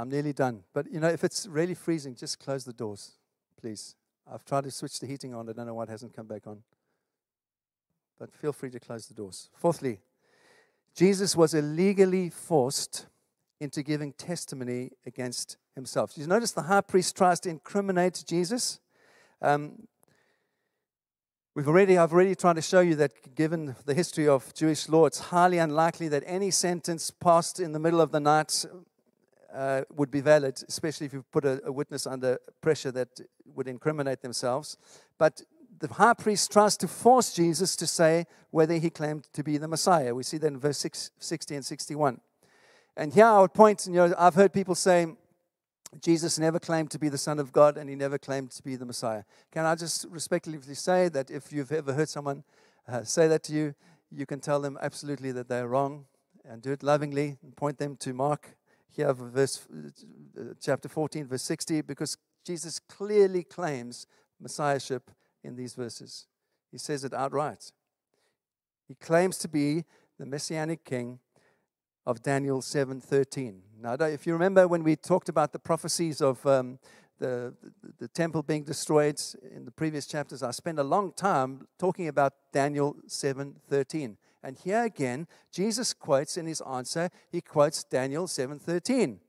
I'm 0.00 0.08
nearly 0.08 0.32
done. 0.32 0.62
But 0.72 0.90
you 0.90 0.98
know, 0.98 1.08
if 1.08 1.24
it's 1.24 1.46
really 1.46 1.74
freezing, 1.74 2.14
just 2.14 2.38
close 2.38 2.64
the 2.64 2.72
doors, 2.72 3.12
please. 3.60 3.96
I've 4.32 4.44
tried 4.46 4.64
to 4.64 4.70
switch 4.70 4.98
the 4.98 5.06
heating 5.06 5.34
on. 5.34 5.46
I 5.46 5.52
don't 5.52 5.66
know 5.66 5.74
why 5.74 5.82
it 5.82 5.90
hasn't 5.90 6.16
come 6.16 6.26
back 6.26 6.46
on. 6.46 6.62
But 8.18 8.32
feel 8.32 8.54
free 8.54 8.70
to 8.70 8.80
close 8.80 9.06
the 9.08 9.14
doors. 9.14 9.50
Fourthly, 9.52 10.00
Jesus 10.94 11.36
was 11.36 11.52
illegally 11.52 12.30
forced 12.30 13.08
into 13.60 13.82
giving 13.82 14.14
testimony 14.14 14.92
against 15.04 15.58
himself. 15.74 16.16
You 16.16 16.26
notice 16.26 16.52
the 16.52 16.62
high 16.62 16.80
priest 16.80 17.14
tries 17.14 17.38
to 17.40 17.50
incriminate 17.50 18.24
Jesus. 18.26 18.80
Um, 19.42 19.86
We've 21.52 21.66
already, 21.66 21.98
I've 21.98 22.12
already 22.12 22.36
tried 22.36 22.54
to 22.56 22.62
show 22.62 22.78
you 22.78 22.94
that 22.94 23.34
given 23.34 23.74
the 23.84 23.92
history 23.92 24.28
of 24.28 24.54
Jewish 24.54 24.88
law, 24.88 25.06
it's 25.06 25.18
highly 25.18 25.58
unlikely 25.58 26.06
that 26.08 26.22
any 26.24 26.52
sentence 26.52 27.10
passed 27.10 27.58
in 27.58 27.72
the 27.72 27.80
middle 27.80 28.00
of 28.00 28.12
the 28.12 28.20
night 28.20 28.64
uh, 29.54 29.82
would 29.94 30.10
be 30.10 30.20
valid, 30.20 30.62
especially 30.68 31.06
if 31.06 31.12
you 31.12 31.24
put 31.32 31.44
a, 31.44 31.60
a 31.64 31.72
witness 31.72 32.06
under 32.06 32.38
pressure 32.60 32.92
that 32.92 33.20
would 33.54 33.68
incriminate 33.68 34.22
themselves. 34.22 34.76
But 35.18 35.42
the 35.80 35.88
high 35.88 36.14
priest 36.14 36.52
tries 36.52 36.76
to 36.78 36.88
force 36.88 37.32
Jesus 37.32 37.74
to 37.76 37.86
say 37.86 38.26
whether 38.50 38.74
he 38.74 38.90
claimed 38.90 39.24
to 39.32 39.42
be 39.42 39.56
the 39.56 39.68
Messiah. 39.68 40.14
We 40.14 40.22
see 40.22 40.38
that 40.38 40.46
in 40.46 40.58
verse 40.58 40.78
6, 40.78 41.10
60 41.18 41.54
and 41.56 41.64
61. 41.64 42.20
And 42.96 43.12
here 43.12 43.24
I 43.24 43.40
would 43.40 43.54
point, 43.54 43.86
you 43.86 43.94
know, 43.94 44.14
I've 44.18 44.34
heard 44.34 44.52
people 44.52 44.74
say 44.74 45.06
Jesus 46.00 46.38
never 46.38 46.58
claimed 46.58 46.90
to 46.92 46.98
be 46.98 47.08
the 47.08 47.18
Son 47.18 47.38
of 47.38 47.52
God 47.52 47.76
and 47.76 47.88
he 47.88 47.96
never 47.96 48.18
claimed 48.18 48.50
to 48.52 48.62
be 48.62 48.76
the 48.76 48.84
Messiah. 48.84 49.24
Can 49.50 49.64
I 49.64 49.74
just 49.74 50.06
respectfully 50.10 50.58
say 50.74 51.08
that 51.08 51.30
if 51.30 51.52
you've 51.52 51.72
ever 51.72 51.92
heard 51.92 52.08
someone 52.08 52.44
uh, 52.86 53.02
say 53.04 53.26
that 53.28 53.42
to 53.44 53.52
you, 53.52 53.74
you 54.10 54.26
can 54.26 54.40
tell 54.40 54.60
them 54.60 54.78
absolutely 54.80 55.32
that 55.32 55.48
they're 55.48 55.68
wrong 55.68 56.04
and 56.44 56.62
do 56.62 56.72
it 56.72 56.82
lovingly 56.82 57.38
and 57.42 57.56
point 57.56 57.78
them 57.78 57.96
to 57.96 58.12
Mark 58.12 58.56
here, 58.94 59.12
verse, 59.12 59.66
uh, 60.38 60.42
chapter 60.60 60.88
14, 60.88 61.26
verse 61.26 61.42
60, 61.42 61.82
because 61.82 62.16
Jesus 62.44 62.78
clearly 62.78 63.44
claims 63.44 64.06
messiahship 64.40 65.10
in 65.42 65.56
these 65.56 65.74
verses. 65.74 66.26
He 66.70 66.78
says 66.78 67.04
it 67.04 67.14
outright. 67.14 67.72
He 68.88 68.94
claims 68.94 69.38
to 69.38 69.48
be 69.48 69.84
the 70.18 70.26
messianic 70.26 70.84
king 70.84 71.20
of 72.06 72.22
Daniel 72.22 72.60
7:13. 72.60 73.62
Now, 73.80 73.94
if 73.94 74.26
you 74.26 74.32
remember 74.32 74.66
when 74.66 74.82
we 74.82 74.96
talked 74.96 75.28
about 75.28 75.52
the 75.52 75.58
prophecies 75.58 76.20
of 76.20 76.44
um, 76.46 76.78
the, 77.18 77.54
the, 77.82 77.92
the 77.98 78.08
temple 78.08 78.42
being 78.42 78.64
destroyed 78.64 79.20
in 79.54 79.64
the 79.64 79.70
previous 79.70 80.06
chapters, 80.06 80.42
I 80.42 80.50
spent 80.50 80.78
a 80.78 80.84
long 80.84 81.12
time 81.12 81.68
talking 81.78 82.08
about 82.08 82.32
Daniel 82.52 82.96
7:13. 83.06 84.16
And 84.42 84.56
here 84.56 84.84
again, 84.84 85.26
Jesus 85.52 85.92
quotes 85.92 86.36
in 86.36 86.46
his 86.46 86.62
answer, 86.62 87.10
he 87.30 87.40
quotes 87.40 87.84
Daniel 87.84 88.26
7:13. 88.26 89.20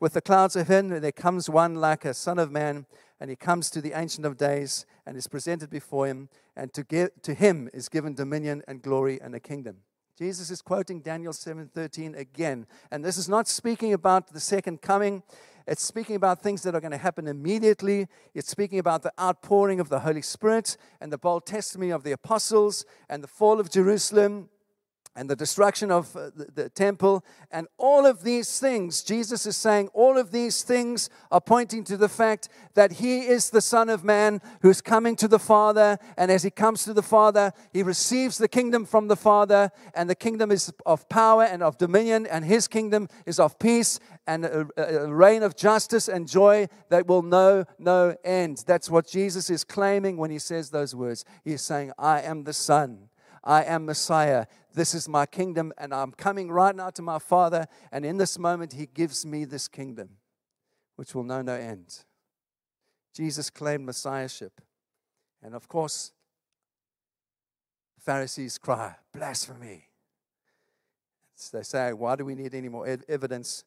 With 0.00 0.12
the 0.12 0.20
clouds 0.20 0.54
of 0.54 0.68
heaven, 0.68 1.00
there 1.00 1.10
comes 1.10 1.50
one 1.50 1.74
like 1.74 2.04
a 2.04 2.14
son 2.14 2.38
of 2.38 2.52
man, 2.52 2.86
and 3.18 3.30
he 3.30 3.36
comes 3.36 3.68
to 3.70 3.80
the 3.80 3.98
Ancient 3.98 4.24
of 4.24 4.36
Days 4.36 4.86
and 5.04 5.16
is 5.16 5.26
presented 5.26 5.70
before 5.70 6.06
him, 6.06 6.28
and 6.54 6.72
to, 6.74 6.84
give, 6.84 7.10
to 7.22 7.34
him 7.34 7.68
is 7.72 7.88
given 7.88 8.14
dominion 8.14 8.62
and 8.68 8.82
glory 8.82 9.20
and 9.20 9.34
a 9.34 9.40
kingdom. 9.40 9.78
Jesus 10.16 10.50
is 10.50 10.62
quoting 10.62 11.00
Daniel 11.00 11.32
7:13 11.32 12.16
again, 12.16 12.66
and 12.90 13.04
this 13.04 13.16
is 13.16 13.28
not 13.28 13.48
speaking 13.48 13.92
about 13.92 14.32
the 14.32 14.40
second 14.40 14.82
coming. 14.82 15.22
It's 15.66 15.82
speaking 15.82 16.16
about 16.16 16.42
things 16.42 16.62
that 16.62 16.74
are 16.74 16.80
going 16.80 16.92
to 16.92 16.96
happen 16.96 17.28
immediately. 17.28 18.08
It's 18.34 18.48
speaking 18.48 18.78
about 18.78 19.02
the 19.02 19.12
outpouring 19.20 19.80
of 19.80 19.90
the 19.90 20.00
Holy 20.00 20.22
Spirit 20.22 20.76
and 21.00 21.12
the 21.12 21.18
bold 21.18 21.44
testimony 21.44 21.90
of 21.90 22.04
the 22.04 22.12
apostles 22.12 22.86
and 23.08 23.22
the 23.22 23.28
fall 23.28 23.60
of 23.60 23.70
Jerusalem 23.70 24.48
and 25.18 25.28
the 25.28 25.34
destruction 25.34 25.90
of 25.90 26.14
uh, 26.14 26.30
the, 26.36 26.46
the, 26.54 26.68
temple, 26.68 27.24
and 27.50 27.66
all 27.76 28.06
of 28.06 28.22
these 28.22 28.60
things, 28.60 29.02
Jesus 29.02 29.46
is 29.46 29.56
saying, 29.56 29.88
all 29.92 30.16
of 30.16 30.30
these 30.30 30.62
things 30.62 31.10
are 31.32 31.40
pointing 31.40 31.82
to 31.84 31.96
the 31.96 32.08
fact 32.08 32.48
that 32.74 32.92
He 32.92 33.26
is 33.26 33.50
the 33.50 33.60
Son 33.60 33.88
of 33.88 34.04
Man 34.04 34.40
who's 34.62 34.80
coming 34.80 35.16
to 35.16 35.26
the 35.26 35.40
Father, 35.40 35.98
and 36.16 36.30
as 36.30 36.44
He 36.44 36.50
comes 36.50 36.84
to 36.84 36.94
the 36.94 37.02
Father, 37.02 37.52
He 37.72 37.82
receives 37.82 38.38
the 38.38 38.46
kingdom 38.46 38.84
from 38.84 39.08
the 39.08 39.16
Father, 39.16 39.72
and 39.92 40.08
the 40.08 40.14
kingdom 40.14 40.52
is 40.52 40.72
of 40.86 41.08
power 41.08 41.42
and 41.42 41.64
of 41.64 41.78
dominion, 41.78 42.24
and 42.24 42.44
His 42.44 42.68
kingdom 42.68 43.08
is 43.26 43.40
of 43.40 43.58
peace 43.58 43.98
and 44.28 44.44
a, 44.44 44.68
a 44.76 45.12
reign 45.12 45.42
of 45.42 45.56
justice 45.56 46.06
and 46.06 46.28
joy 46.28 46.68
that 46.90 47.08
will 47.08 47.22
know 47.22 47.64
no 47.80 48.14
end. 48.22 48.62
That's 48.68 48.88
what 48.88 49.08
Jesus 49.08 49.50
is 49.50 49.64
claiming 49.64 50.16
when 50.16 50.30
He 50.30 50.38
says 50.38 50.70
those 50.70 50.94
words. 50.94 51.24
He's 51.42 51.62
saying, 51.62 51.90
I 51.98 52.20
am 52.20 52.44
the 52.44 52.52
Son. 52.52 53.08
I 53.42 53.64
am 53.64 53.86
Messiah. 53.86 54.46
This 54.78 54.94
is 54.94 55.08
my 55.08 55.26
kingdom, 55.26 55.72
and 55.76 55.92
I'm 55.92 56.12
coming 56.12 56.52
right 56.52 56.72
now 56.72 56.90
to 56.90 57.02
my 57.02 57.18
Father. 57.18 57.66
And 57.90 58.04
in 58.04 58.16
this 58.16 58.38
moment, 58.38 58.74
He 58.74 58.86
gives 58.86 59.26
me 59.26 59.44
this 59.44 59.66
kingdom, 59.66 60.10
which 60.94 61.16
will 61.16 61.24
know 61.24 61.42
no 61.42 61.54
end. 61.54 62.04
Jesus 63.12 63.50
claimed 63.50 63.84
Messiahship. 63.84 64.60
And 65.42 65.56
of 65.56 65.66
course, 65.66 66.12
Pharisees 67.98 68.56
cry, 68.56 68.94
blasphemy. 69.12 69.88
So 71.34 71.56
they 71.56 71.64
say, 71.64 71.92
Why 71.92 72.14
do 72.14 72.24
we 72.24 72.36
need 72.36 72.54
any 72.54 72.68
more 72.68 72.86
evidence? 73.08 73.64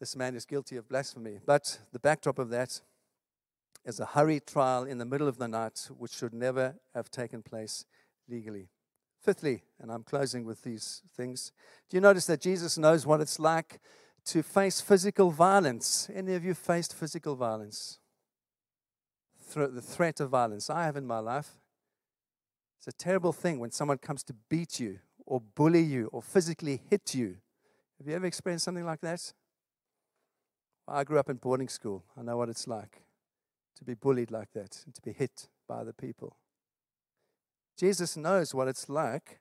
This 0.00 0.16
man 0.16 0.36
is 0.36 0.46
guilty 0.46 0.76
of 0.76 0.88
blasphemy. 0.88 1.38
But 1.44 1.80
the 1.92 1.98
backdrop 1.98 2.38
of 2.38 2.48
that 2.48 2.80
is 3.84 4.00
a 4.00 4.06
hurried 4.06 4.46
trial 4.46 4.84
in 4.84 4.96
the 4.96 5.04
middle 5.04 5.28
of 5.28 5.36
the 5.36 5.48
night, 5.48 5.90
which 5.98 6.12
should 6.12 6.32
never 6.32 6.76
have 6.94 7.10
taken 7.10 7.42
place 7.42 7.84
legally. 8.26 8.70
Fifthly, 9.26 9.64
and 9.80 9.90
I'm 9.90 10.04
closing 10.04 10.44
with 10.44 10.62
these 10.62 11.02
things, 11.16 11.50
do 11.90 11.96
you 11.96 12.00
notice 12.00 12.26
that 12.26 12.40
Jesus 12.40 12.78
knows 12.78 13.04
what 13.04 13.20
it's 13.20 13.40
like 13.40 13.80
to 14.26 14.40
face 14.40 14.80
physical 14.80 15.32
violence? 15.32 16.08
Any 16.14 16.34
of 16.34 16.44
you 16.44 16.54
faced 16.54 16.94
physical 16.94 17.34
violence? 17.34 17.98
the 19.54 19.82
threat 19.82 20.20
of 20.20 20.30
violence. 20.30 20.70
I 20.70 20.84
have 20.84 20.96
in 20.96 21.08
my 21.08 21.18
life. 21.18 21.58
It's 22.78 22.86
a 22.86 22.92
terrible 22.92 23.32
thing 23.32 23.58
when 23.58 23.72
someone 23.72 23.98
comes 23.98 24.22
to 24.24 24.34
beat 24.48 24.78
you 24.78 25.00
or 25.24 25.40
bully 25.40 25.82
you 25.82 26.08
or 26.12 26.22
physically 26.22 26.82
hit 26.88 27.12
you. 27.12 27.38
Have 27.98 28.06
you 28.06 28.14
ever 28.14 28.26
experienced 28.26 28.64
something 28.64 28.86
like 28.86 29.00
that? 29.00 29.32
I 30.86 31.02
grew 31.02 31.18
up 31.18 31.30
in 31.30 31.38
boarding 31.38 31.68
school. 31.68 32.04
I 32.16 32.22
know 32.22 32.36
what 32.36 32.48
it's 32.48 32.68
like 32.68 33.02
to 33.78 33.84
be 33.84 33.94
bullied 33.94 34.30
like 34.30 34.52
that 34.52 34.82
and 34.84 34.94
to 34.94 35.02
be 35.02 35.12
hit 35.12 35.48
by 35.66 35.78
other 35.78 35.92
people. 35.92 36.36
Jesus 37.76 38.16
knows 38.16 38.54
what 38.54 38.68
it's 38.68 38.88
like 38.88 39.40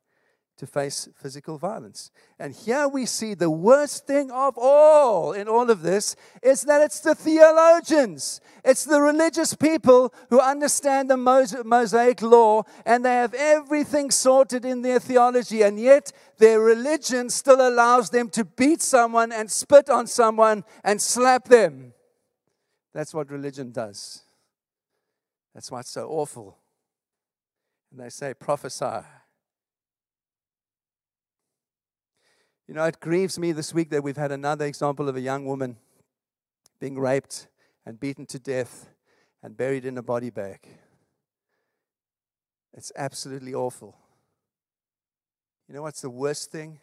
to 0.57 0.65
face 0.65 1.09
physical 1.15 1.57
violence. 1.57 2.11
And 2.39 2.53
here 2.53 2.87
we 2.87 3.05
see 3.05 3.33
the 3.33 3.49
worst 3.49 4.07
thing 4.07 4.31
of 4.31 4.57
all 4.57 5.33
in 5.33 5.49
all 5.49 5.69
of 5.69 5.81
this 5.81 6.15
is 6.41 6.61
that 6.63 6.81
it's 6.81 7.01
the 7.01 7.13
theologians, 7.13 8.39
it's 8.63 8.85
the 8.85 9.01
religious 9.01 9.53
people 9.53 10.13
who 10.29 10.39
understand 10.39 11.09
the 11.09 11.17
Mosaic 11.17 12.21
law 12.21 12.63
and 12.85 13.03
they 13.03 13.15
have 13.15 13.33
everything 13.33 14.11
sorted 14.11 14.63
in 14.63 14.81
their 14.81 14.99
theology, 14.99 15.61
and 15.61 15.79
yet 15.79 16.11
their 16.37 16.61
religion 16.61 17.29
still 17.29 17.67
allows 17.67 18.09
them 18.09 18.29
to 18.29 18.45
beat 18.45 18.81
someone 18.81 19.31
and 19.31 19.51
spit 19.51 19.89
on 19.89 20.07
someone 20.07 20.63
and 20.83 21.01
slap 21.01 21.45
them. 21.49 21.93
That's 22.93 23.13
what 23.13 23.29
religion 23.29 23.71
does. 23.71 24.21
That's 25.53 25.69
why 25.69 25.81
it's 25.81 25.91
so 25.91 26.07
awful 26.07 26.57
and 27.91 27.99
they 27.99 28.09
say, 28.09 28.33
prophesy. 28.33 29.05
You 32.67 32.73
know, 32.73 32.83
it 32.85 32.99
grieves 32.99 33.37
me 33.37 33.51
this 33.51 33.73
week 33.73 33.89
that 33.91 34.03
we've 34.03 34.17
had 34.17 34.31
another 34.31 34.65
example 34.65 35.07
of 35.07 35.15
a 35.15 35.21
young 35.21 35.45
woman 35.45 35.77
being 36.79 36.97
raped 36.97 37.47
and 37.85 37.99
beaten 37.99 38.25
to 38.27 38.39
death 38.39 38.89
and 39.43 39.55
buried 39.55 39.85
in 39.85 39.97
a 39.97 40.03
body 40.03 40.31
bag. 40.31 40.67
It's 42.73 42.91
absolutely 42.95 43.53
awful. 43.53 43.95
You 45.67 45.75
know 45.75 45.83
what's 45.83 46.01
the 46.01 46.09
worst 46.09 46.51
thing? 46.51 46.79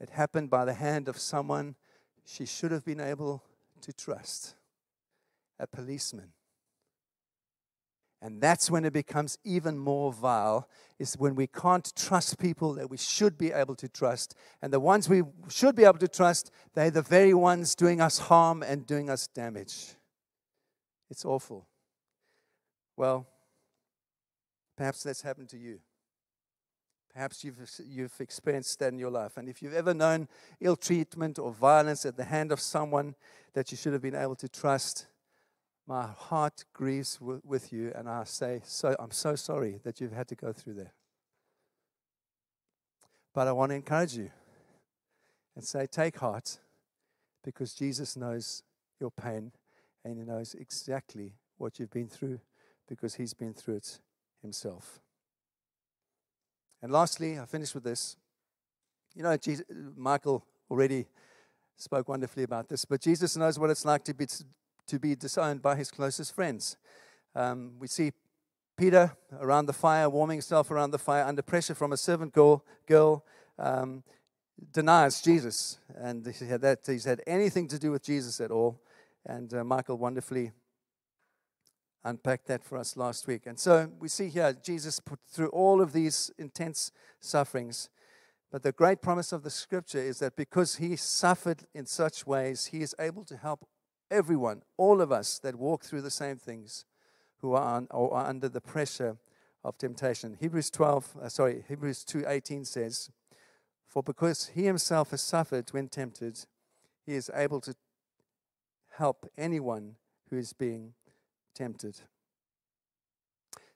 It 0.00 0.10
happened 0.10 0.50
by 0.50 0.64
the 0.64 0.74
hand 0.74 1.08
of 1.08 1.18
someone 1.18 1.74
she 2.24 2.46
should 2.46 2.70
have 2.70 2.84
been 2.84 3.00
able 3.00 3.42
to 3.80 3.92
trust 3.92 4.54
a 5.58 5.66
policeman. 5.66 6.32
And 8.26 8.40
that's 8.40 8.68
when 8.68 8.84
it 8.84 8.92
becomes 8.92 9.38
even 9.44 9.78
more 9.78 10.12
vile, 10.12 10.68
is 10.98 11.14
when 11.14 11.36
we 11.36 11.46
can't 11.46 11.94
trust 11.94 12.40
people 12.40 12.74
that 12.74 12.90
we 12.90 12.96
should 12.96 13.38
be 13.38 13.52
able 13.52 13.76
to 13.76 13.88
trust. 13.88 14.34
And 14.60 14.72
the 14.72 14.80
ones 14.80 15.08
we 15.08 15.22
should 15.48 15.76
be 15.76 15.84
able 15.84 16.00
to 16.00 16.08
trust, 16.08 16.50
they're 16.74 16.90
the 16.90 17.02
very 17.02 17.34
ones 17.34 17.76
doing 17.76 18.00
us 18.00 18.18
harm 18.18 18.64
and 18.64 18.84
doing 18.84 19.08
us 19.10 19.28
damage. 19.28 19.94
It's 21.08 21.24
awful. 21.24 21.68
Well, 22.96 23.28
perhaps 24.76 25.04
that's 25.04 25.22
happened 25.22 25.50
to 25.50 25.56
you. 25.56 25.78
Perhaps 27.14 27.44
you've, 27.44 27.60
you've 27.88 28.20
experienced 28.20 28.80
that 28.80 28.92
in 28.92 28.98
your 28.98 29.10
life. 29.10 29.36
And 29.36 29.48
if 29.48 29.62
you've 29.62 29.72
ever 29.72 29.94
known 29.94 30.26
ill 30.60 30.74
treatment 30.74 31.38
or 31.38 31.52
violence 31.52 32.04
at 32.04 32.16
the 32.16 32.24
hand 32.24 32.50
of 32.50 32.58
someone 32.58 33.14
that 33.54 33.70
you 33.70 33.76
should 33.76 33.92
have 33.92 34.02
been 34.02 34.16
able 34.16 34.34
to 34.34 34.48
trust, 34.48 35.06
my 35.86 36.06
heart 36.06 36.64
grieves 36.72 37.16
w- 37.18 37.40
with 37.44 37.72
you, 37.72 37.92
and 37.94 38.08
I 38.08 38.24
say, 38.24 38.60
so, 38.64 38.96
I'm 38.98 39.12
so 39.12 39.36
sorry 39.36 39.80
that 39.84 40.00
you've 40.00 40.12
had 40.12 40.28
to 40.28 40.34
go 40.34 40.52
through 40.52 40.74
that. 40.74 40.92
But 43.32 43.46
I 43.46 43.52
want 43.52 43.70
to 43.70 43.76
encourage 43.76 44.16
you 44.16 44.30
and 45.54 45.64
say, 45.64 45.86
take 45.86 46.18
heart, 46.18 46.58
because 47.44 47.74
Jesus 47.74 48.16
knows 48.16 48.62
your 49.00 49.10
pain 49.10 49.52
and 50.04 50.18
He 50.18 50.24
knows 50.24 50.54
exactly 50.54 51.34
what 51.58 51.78
you've 51.78 51.92
been 51.92 52.08
through 52.08 52.40
because 52.88 53.14
He's 53.14 53.32
been 53.32 53.54
through 53.54 53.76
it 53.76 54.00
Himself. 54.42 55.00
And 56.82 56.92
lastly, 56.92 57.38
I 57.38 57.46
finish 57.46 57.74
with 57.74 57.84
this. 57.84 58.16
You 59.14 59.22
know, 59.22 59.36
Jesus, 59.36 59.64
Michael 59.96 60.44
already 60.70 61.06
spoke 61.76 62.08
wonderfully 62.08 62.42
about 62.42 62.68
this, 62.68 62.84
but 62.84 63.00
Jesus 63.00 63.36
knows 63.36 63.58
what 63.58 63.70
it's 63.70 63.84
like 63.84 64.04
to 64.04 64.14
be 64.14 64.26
to 64.86 64.98
be 64.98 65.14
disowned 65.14 65.62
by 65.62 65.76
his 65.76 65.90
closest 65.90 66.34
friends. 66.34 66.76
Um, 67.34 67.72
we 67.78 67.86
see 67.86 68.12
Peter 68.76 69.16
around 69.40 69.66
the 69.66 69.72
fire, 69.72 70.08
warming 70.08 70.36
himself 70.36 70.70
around 70.70 70.90
the 70.90 70.98
fire 70.98 71.24
under 71.24 71.42
pressure 71.42 71.74
from 71.74 71.92
a 71.92 71.96
servant 71.96 72.32
girl, 72.32 72.64
girl 72.86 73.24
um, 73.58 74.02
denies 74.72 75.20
Jesus. 75.22 75.78
And 75.96 76.26
he 76.26 76.46
had 76.46 76.60
that, 76.62 76.80
he's 76.86 77.04
had 77.04 77.22
anything 77.26 77.68
to 77.68 77.78
do 77.78 77.90
with 77.90 78.02
Jesus 78.02 78.40
at 78.40 78.50
all. 78.50 78.80
And 79.24 79.52
uh, 79.52 79.64
Michael 79.64 79.96
wonderfully 79.96 80.52
unpacked 82.04 82.46
that 82.46 82.64
for 82.64 82.78
us 82.78 82.96
last 82.96 83.26
week. 83.26 83.46
And 83.46 83.58
so 83.58 83.90
we 83.98 84.08
see 84.08 84.28
here 84.28 84.54
Jesus 84.62 85.00
put 85.00 85.18
through 85.26 85.48
all 85.48 85.80
of 85.80 85.92
these 85.92 86.30
intense 86.38 86.92
sufferings. 87.20 87.88
But 88.52 88.62
the 88.62 88.72
great 88.72 89.02
promise 89.02 89.32
of 89.32 89.42
the 89.42 89.50
scripture 89.50 89.98
is 89.98 90.20
that 90.20 90.36
because 90.36 90.76
he 90.76 90.96
suffered 90.96 91.64
in 91.74 91.86
such 91.86 92.26
ways, 92.26 92.66
he 92.66 92.80
is 92.80 92.94
able 93.00 93.24
to 93.24 93.36
help 93.36 93.66
everyone, 94.10 94.62
all 94.76 95.00
of 95.00 95.12
us 95.12 95.38
that 95.40 95.56
walk 95.56 95.82
through 95.82 96.02
the 96.02 96.10
same 96.10 96.36
things 96.36 96.84
who 97.40 97.52
are, 97.54 97.76
on, 97.76 97.88
are 97.90 98.26
under 98.26 98.48
the 98.48 98.60
pressure 98.60 99.16
of 99.64 99.76
temptation. 99.78 100.36
Hebrews 100.40 100.70
12, 100.70 101.16
uh, 101.22 101.28
sorry, 101.28 101.64
Hebrews 101.68 102.04
2:18 102.04 102.64
says, 102.64 103.10
"For 103.86 104.02
because 104.02 104.46
he 104.48 104.64
himself 104.64 105.10
has 105.10 105.22
suffered 105.22 105.70
when 105.72 105.88
tempted, 105.88 106.46
he 107.04 107.14
is 107.14 107.30
able 107.34 107.60
to 107.62 107.74
help 108.90 109.30
anyone 109.36 109.96
who 110.30 110.36
is 110.36 110.52
being 110.52 110.94
tempted." 111.54 112.00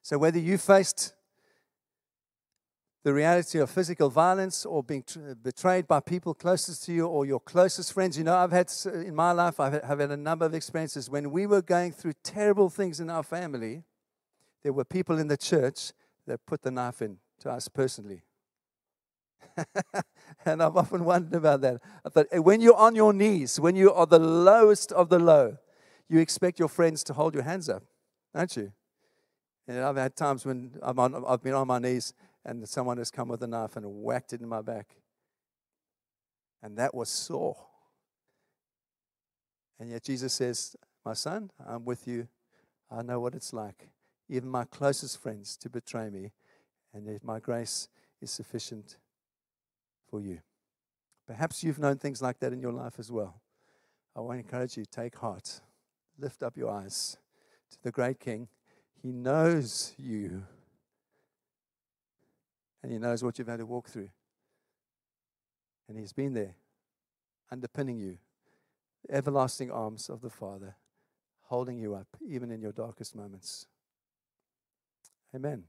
So 0.02 0.16
whether 0.16 0.38
you 0.38 0.58
faced 0.58 1.14
the 3.02 3.14
reality 3.14 3.58
of 3.58 3.70
physical 3.70 4.10
violence 4.10 4.66
or 4.66 4.82
being 4.82 5.04
uh, 5.16 5.34
betrayed 5.42 5.88
by 5.88 6.00
people 6.00 6.34
closest 6.34 6.84
to 6.84 6.92
you 6.92 7.06
or 7.06 7.24
your 7.24 7.40
closest 7.40 7.92
friends. 7.94 8.18
You 8.18 8.24
know, 8.24 8.36
I've 8.36 8.52
had 8.52 8.70
in 8.86 9.14
my 9.14 9.32
life, 9.32 9.58
I've 9.58 9.72
had, 9.72 9.82
I've 9.82 9.98
had 10.00 10.10
a 10.10 10.16
number 10.16 10.44
of 10.44 10.54
experiences 10.54 11.08
when 11.08 11.30
we 11.30 11.46
were 11.46 11.62
going 11.62 11.92
through 11.92 12.12
terrible 12.22 12.68
things 12.68 13.00
in 13.00 13.08
our 13.08 13.22
family. 13.22 13.84
There 14.62 14.74
were 14.74 14.84
people 14.84 15.18
in 15.18 15.28
the 15.28 15.38
church 15.38 15.92
that 16.26 16.44
put 16.44 16.62
the 16.62 16.70
knife 16.70 17.00
in 17.00 17.18
to 17.40 17.50
us 17.50 17.68
personally. 17.68 18.20
and 20.44 20.62
I've 20.62 20.76
often 20.76 21.04
wondered 21.04 21.34
about 21.34 21.62
that. 21.62 21.80
But 22.12 22.28
when 22.44 22.60
you're 22.60 22.76
on 22.76 22.94
your 22.94 23.14
knees, 23.14 23.58
when 23.58 23.76
you 23.76 23.92
are 23.92 24.06
the 24.06 24.18
lowest 24.18 24.92
of 24.92 25.08
the 25.08 25.18
low, 25.18 25.56
you 26.08 26.18
expect 26.18 26.58
your 26.58 26.68
friends 26.68 27.02
to 27.04 27.14
hold 27.14 27.34
your 27.34 27.44
hands 27.44 27.68
up, 27.70 27.82
don't 28.34 28.54
you? 28.56 28.72
And 29.66 29.78
I've 29.80 29.96
had 29.96 30.16
times 30.16 30.44
when 30.44 30.72
on, 30.82 31.24
I've 31.26 31.42
been 31.42 31.54
on 31.54 31.66
my 31.66 31.78
knees 31.78 32.12
and 32.44 32.68
someone 32.68 32.98
has 32.98 33.10
come 33.10 33.28
with 33.28 33.42
a 33.42 33.46
knife 33.46 33.76
and 33.76 33.84
whacked 33.86 34.32
it 34.32 34.40
in 34.40 34.48
my 34.48 34.62
back. 34.62 34.96
And 36.62 36.76
that 36.78 36.94
was 36.94 37.08
sore. 37.08 37.56
And 39.78 39.90
yet 39.90 40.04
Jesus 40.04 40.32
says, 40.32 40.76
My 41.04 41.14
son, 41.14 41.50
I'm 41.66 41.84
with 41.84 42.06
you. 42.06 42.28
I 42.90 43.02
know 43.02 43.20
what 43.20 43.34
it's 43.34 43.52
like, 43.52 43.88
even 44.28 44.48
my 44.48 44.64
closest 44.64 45.22
friends, 45.22 45.56
to 45.58 45.70
betray 45.70 46.10
me. 46.10 46.32
And 46.92 47.06
yet 47.06 47.22
my 47.22 47.38
grace 47.38 47.88
is 48.20 48.30
sufficient 48.30 48.96
for 50.10 50.20
you. 50.20 50.40
Perhaps 51.26 51.62
you've 51.62 51.78
known 51.78 51.96
things 51.96 52.20
like 52.20 52.40
that 52.40 52.52
in 52.52 52.60
your 52.60 52.72
life 52.72 52.94
as 52.98 53.12
well. 53.12 53.40
I 54.16 54.20
want 54.20 54.38
to 54.38 54.44
encourage 54.44 54.76
you 54.76 54.84
take 54.84 55.16
heart, 55.16 55.60
lift 56.18 56.42
up 56.42 56.56
your 56.56 56.70
eyes 56.70 57.16
to 57.70 57.78
the 57.82 57.92
great 57.92 58.18
King. 58.18 58.48
He 59.00 59.12
knows 59.12 59.94
you 59.96 60.42
and 62.82 62.92
He 62.92 62.98
knows 62.98 63.22
what 63.22 63.38
you've 63.38 63.48
had 63.48 63.58
to 63.58 63.66
walk 63.66 63.88
through. 63.88 64.10
And 65.88 65.98
He's 65.98 66.12
been 66.12 66.34
there, 66.34 66.54
underpinning 67.50 67.98
you, 67.98 68.18
the 69.06 69.14
everlasting 69.14 69.70
arms 69.70 70.08
of 70.08 70.20
the 70.20 70.30
Father, 70.30 70.76
holding 71.42 71.78
you 71.78 71.94
up, 71.94 72.08
even 72.26 72.50
in 72.50 72.60
your 72.60 72.72
darkest 72.72 73.16
moments. 73.16 73.66
Amen. 75.34 75.64